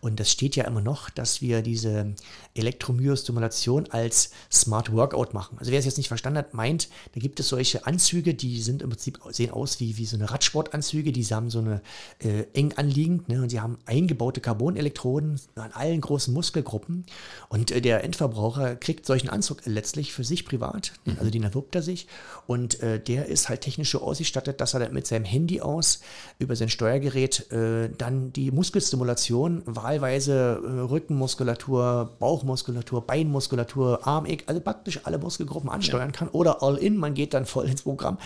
[0.00, 2.14] Und das steht ja immer noch, dass wir diese
[2.54, 5.58] Elektromyostimulation als Smart Workout machen.
[5.58, 8.82] Also wer es jetzt nicht verstanden hat, meint, da gibt es solche Anzüge, die sind
[8.82, 11.80] im Prinzip, sehen aus wie, wie so eine Radsportanzüge, die haben so eine
[12.20, 17.04] äh, eng anliegend ne, und sie haben eingebaute Carbonelektroden an allen großen Muskelgruppen.
[17.48, 21.16] Und äh, der Endverbraucher kriegt solchen Anzug letztlich für sich privat, mhm.
[21.18, 22.06] also den erwirbt er sich.
[22.46, 26.00] Und äh, der ist halt technisch so ausgestattet, dass er dann mit seinem Handy aus
[26.38, 34.60] über sein Steuergerät äh, dann die Muskelstimulation wahl teilweise äh, Rückenmuskulatur, Bauchmuskulatur, Beinmuskulatur, Armeck, also
[34.60, 36.12] praktisch alle Muskelgruppen ansteuern ja.
[36.12, 38.18] kann oder All-In, man geht dann voll ins Programm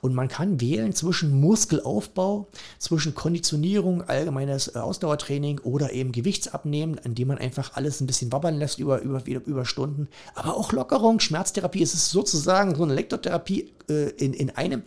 [0.00, 2.46] und man kann wählen zwischen Muskelaufbau,
[2.78, 4.02] zwischen Konditionierung,
[4.38, 9.00] allgemeines äh, Ausdauertraining oder eben Gewichtsabnehmen, indem man einfach alles ein bisschen wabbern lässt über,
[9.00, 14.32] über, über Stunden, aber auch Lockerung, Schmerztherapie, es ist sozusagen so eine Elektrotherapie äh, in,
[14.32, 14.82] in einem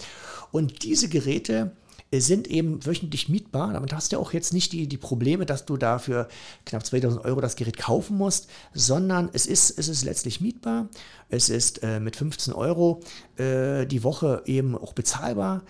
[0.52, 1.72] und diese Geräte
[2.14, 3.72] sind eben wöchentlich mietbar.
[3.72, 6.28] Damit hast du auch jetzt nicht die, die Probleme, dass du dafür
[6.66, 10.90] knapp 2000 Euro das Gerät kaufen musst, sondern es ist, es ist letztlich mietbar.
[11.30, 13.00] Es ist äh, mit 15 Euro
[13.38, 15.62] äh, die Woche eben auch bezahlbar.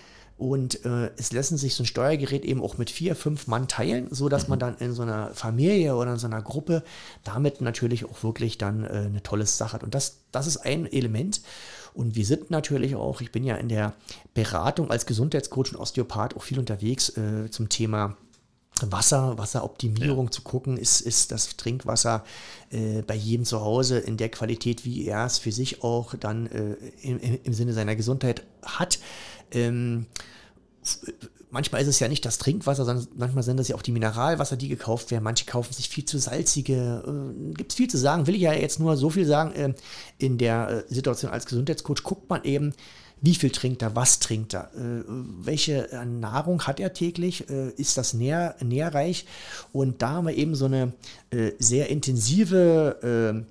[0.42, 4.08] Und äh, es lassen sich so ein Steuergerät eben auch mit vier, fünf Mann teilen,
[4.10, 6.82] so dass man dann in so einer Familie oder in so einer Gruppe
[7.24, 9.84] damit natürlich auch wirklich dann äh, eine tolle Sache hat.
[9.84, 11.42] Und das, das ist ein Element.
[11.94, 13.94] Und wir sind natürlich auch, ich bin ja in der
[14.34, 18.18] Beratung als Gesundheitscoach und Osteopath auch viel unterwegs äh, zum Thema
[18.82, 20.32] Wasser, Wasseroptimierung ja.
[20.32, 22.24] zu gucken, ist, ist das Trinkwasser
[22.72, 26.48] äh, bei jedem zu Hause in der Qualität, wie er es für sich auch dann
[26.48, 28.98] äh, im, im, Sinne seiner Gesundheit hat.
[29.52, 30.06] Ähm,
[31.50, 34.58] manchmal ist es ja nicht das Trinkwasser, sondern manchmal sind das ja auch die Mineralwasser,
[34.58, 35.24] die gekauft werden.
[35.24, 37.04] Manche kaufen sich viel zu salzige.
[37.06, 39.52] Äh, Gibt es viel zu sagen, will ich ja jetzt nur so viel sagen.
[39.54, 39.74] Äh,
[40.18, 42.74] in der äh, Situation als Gesundheitscoach guckt man eben,
[43.22, 47.70] wie viel trinkt er, was trinkt er, äh, welche äh, Nahrung hat er täglich, äh,
[47.78, 49.26] ist das nähr, nährreich.
[49.72, 50.94] Und da haben wir eben so eine
[51.60, 53.46] sehr intensive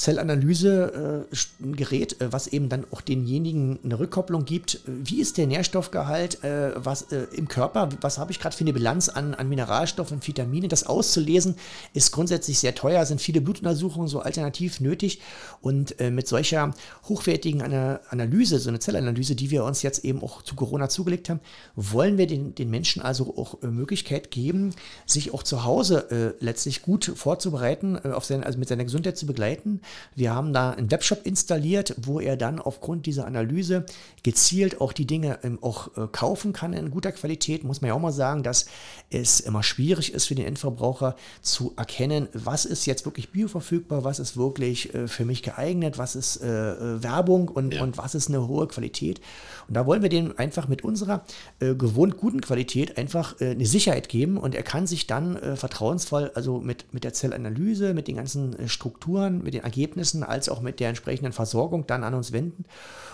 [0.00, 4.76] Zellanalysegerät, äh, was eben dann auch denjenigen eine Rückkopplung gibt.
[4.76, 7.90] Äh, wie ist der Nährstoffgehalt äh, was, im Körper?
[8.00, 10.68] Was habe ich gerade für eine Bilanz an, an Mineralstoffen und Vitamine?
[10.68, 11.56] Das auszulesen
[11.92, 15.20] ist grundsätzlich sehr teuer, sind viele Blutuntersuchungen so alternativ nötig.
[15.60, 16.72] Und mit solcher
[17.04, 21.40] hochwertigen Analyse, so eine Zellanalyse, die wir uns jetzt eben auch zu Corona zugelegt haben,
[21.76, 24.74] wollen wir den, den Menschen also auch Möglichkeit geben,
[25.04, 29.82] sich auch zu Hause letztlich gut vorzubereiten, auf seine, also mit seiner Gesundheit zu begleiten
[30.14, 33.86] wir haben da einen Webshop installiert, wo er dann aufgrund dieser Analyse
[34.22, 37.64] gezielt auch die Dinge ähm, auch äh, kaufen kann in guter Qualität.
[37.64, 38.66] Muss man ja auch mal sagen, dass
[39.10, 44.18] es immer schwierig ist für den Endverbraucher zu erkennen, was ist jetzt wirklich bioverfügbar, was
[44.18, 47.82] ist wirklich äh, für mich geeignet, was ist äh, Werbung und, ja.
[47.82, 49.20] und was ist eine hohe Qualität.
[49.68, 51.24] Und da wollen wir dem einfach mit unserer
[51.60, 56.92] gewohnt guten Qualität einfach eine Sicherheit geben und er kann sich dann vertrauensvoll, also mit,
[56.92, 60.90] mit der Zellanalyse, mit den ganzen Strukturen, mit den AG Ergebnissen als auch mit der
[60.90, 62.64] entsprechenden Versorgung dann an uns wenden.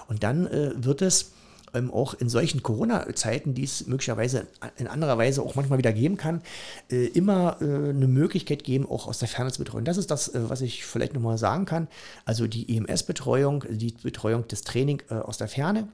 [0.08, 1.32] Und dann äh, wird es
[1.74, 4.46] ähm, auch in solchen Corona-Zeiten, die es möglicherweise
[4.76, 6.42] in anderer Weise auch manchmal wieder geben kann,
[6.90, 9.84] äh, immer äh, eine Möglichkeit geben, auch aus der Ferne zu betreuen.
[9.84, 11.88] Das ist das, äh, was ich vielleicht nochmal sagen kann.
[12.24, 15.88] Also die EMS-Betreuung, die Betreuung des Training äh, aus der Ferne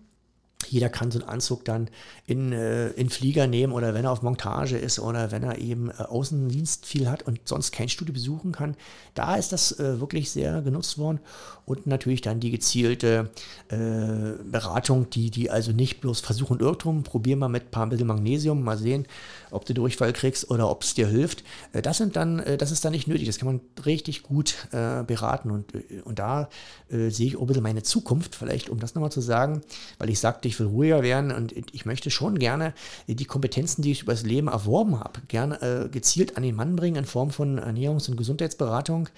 [0.68, 1.88] jeder kann so einen Anzug dann
[2.26, 5.90] in, äh, in Flieger nehmen oder wenn er auf Montage ist oder wenn er eben
[5.90, 8.76] äh, Außendienst viel hat und sonst kein Studio besuchen kann.
[9.14, 11.20] Da ist das äh, wirklich sehr genutzt worden
[11.64, 13.30] und natürlich dann die gezielte
[13.68, 17.86] äh, Beratung, die, die also nicht bloß Versuch und Irrtum, probier mal mit ein paar
[17.86, 19.06] bisschen Magnesium, mal sehen,
[19.50, 21.44] ob du Durchfall kriegst oder ob es dir hilft.
[21.72, 24.56] Äh, das sind dann, äh, das ist dann nicht nötig, das kann man richtig gut
[24.72, 25.50] beraten.
[25.50, 25.72] Und,
[26.04, 26.48] und da
[26.88, 29.62] sehe ich auch ein bisschen meine Zukunft, vielleicht um das nochmal zu sagen,
[29.98, 32.74] weil ich sagte, ich will ruhiger werden und ich möchte schon gerne
[33.06, 36.96] die Kompetenzen, die ich übers Leben erworben habe, gerne äh, gezielt an den Mann bringen
[36.96, 39.08] in Form von Ernährungs- und Gesundheitsberatung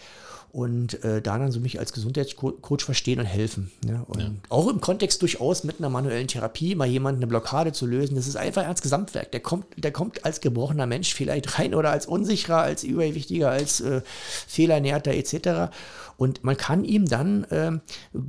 [0.54, 3.72] und äh, da dann so mich als Gesundheitscoach verstehen und helfen.
[3.84, 4.04] Ne?
[4.06, 4.30] Und ja.
[4.50, 8.14] auch im Kontext durchaus mit einer manuellen Therapie mal jemand eine Blockade zu lösen.
[8.14, 9.32] Das ist einfach als Gesamtwerk.
[9.32, 13.80] Der kommt, der kommt als gebrochener Mensch vielleicht rein oder als unsicherer, als überwichtiger, als
[13.80, 14.02] äh,
[14.46, 15.74] fehlernährter etc.
[16.18, 17.72] Und man kann ihm dann äh,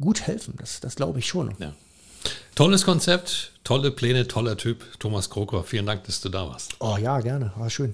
[0.01, 0.55] gut helfen.
[0.57, 1.53] Das, das glaube ich schon.
[1.59, 1.73] Ja.
[2.55, 4.83] Tolles Konzept, tolle Pläne, toller Typ.
[4.97, 6.75] Thomas Kroker, vielen Dank, dass du da warst.
[6.79, 7.51] Oh ja, gerne.
[7.55, 7.93] War schön.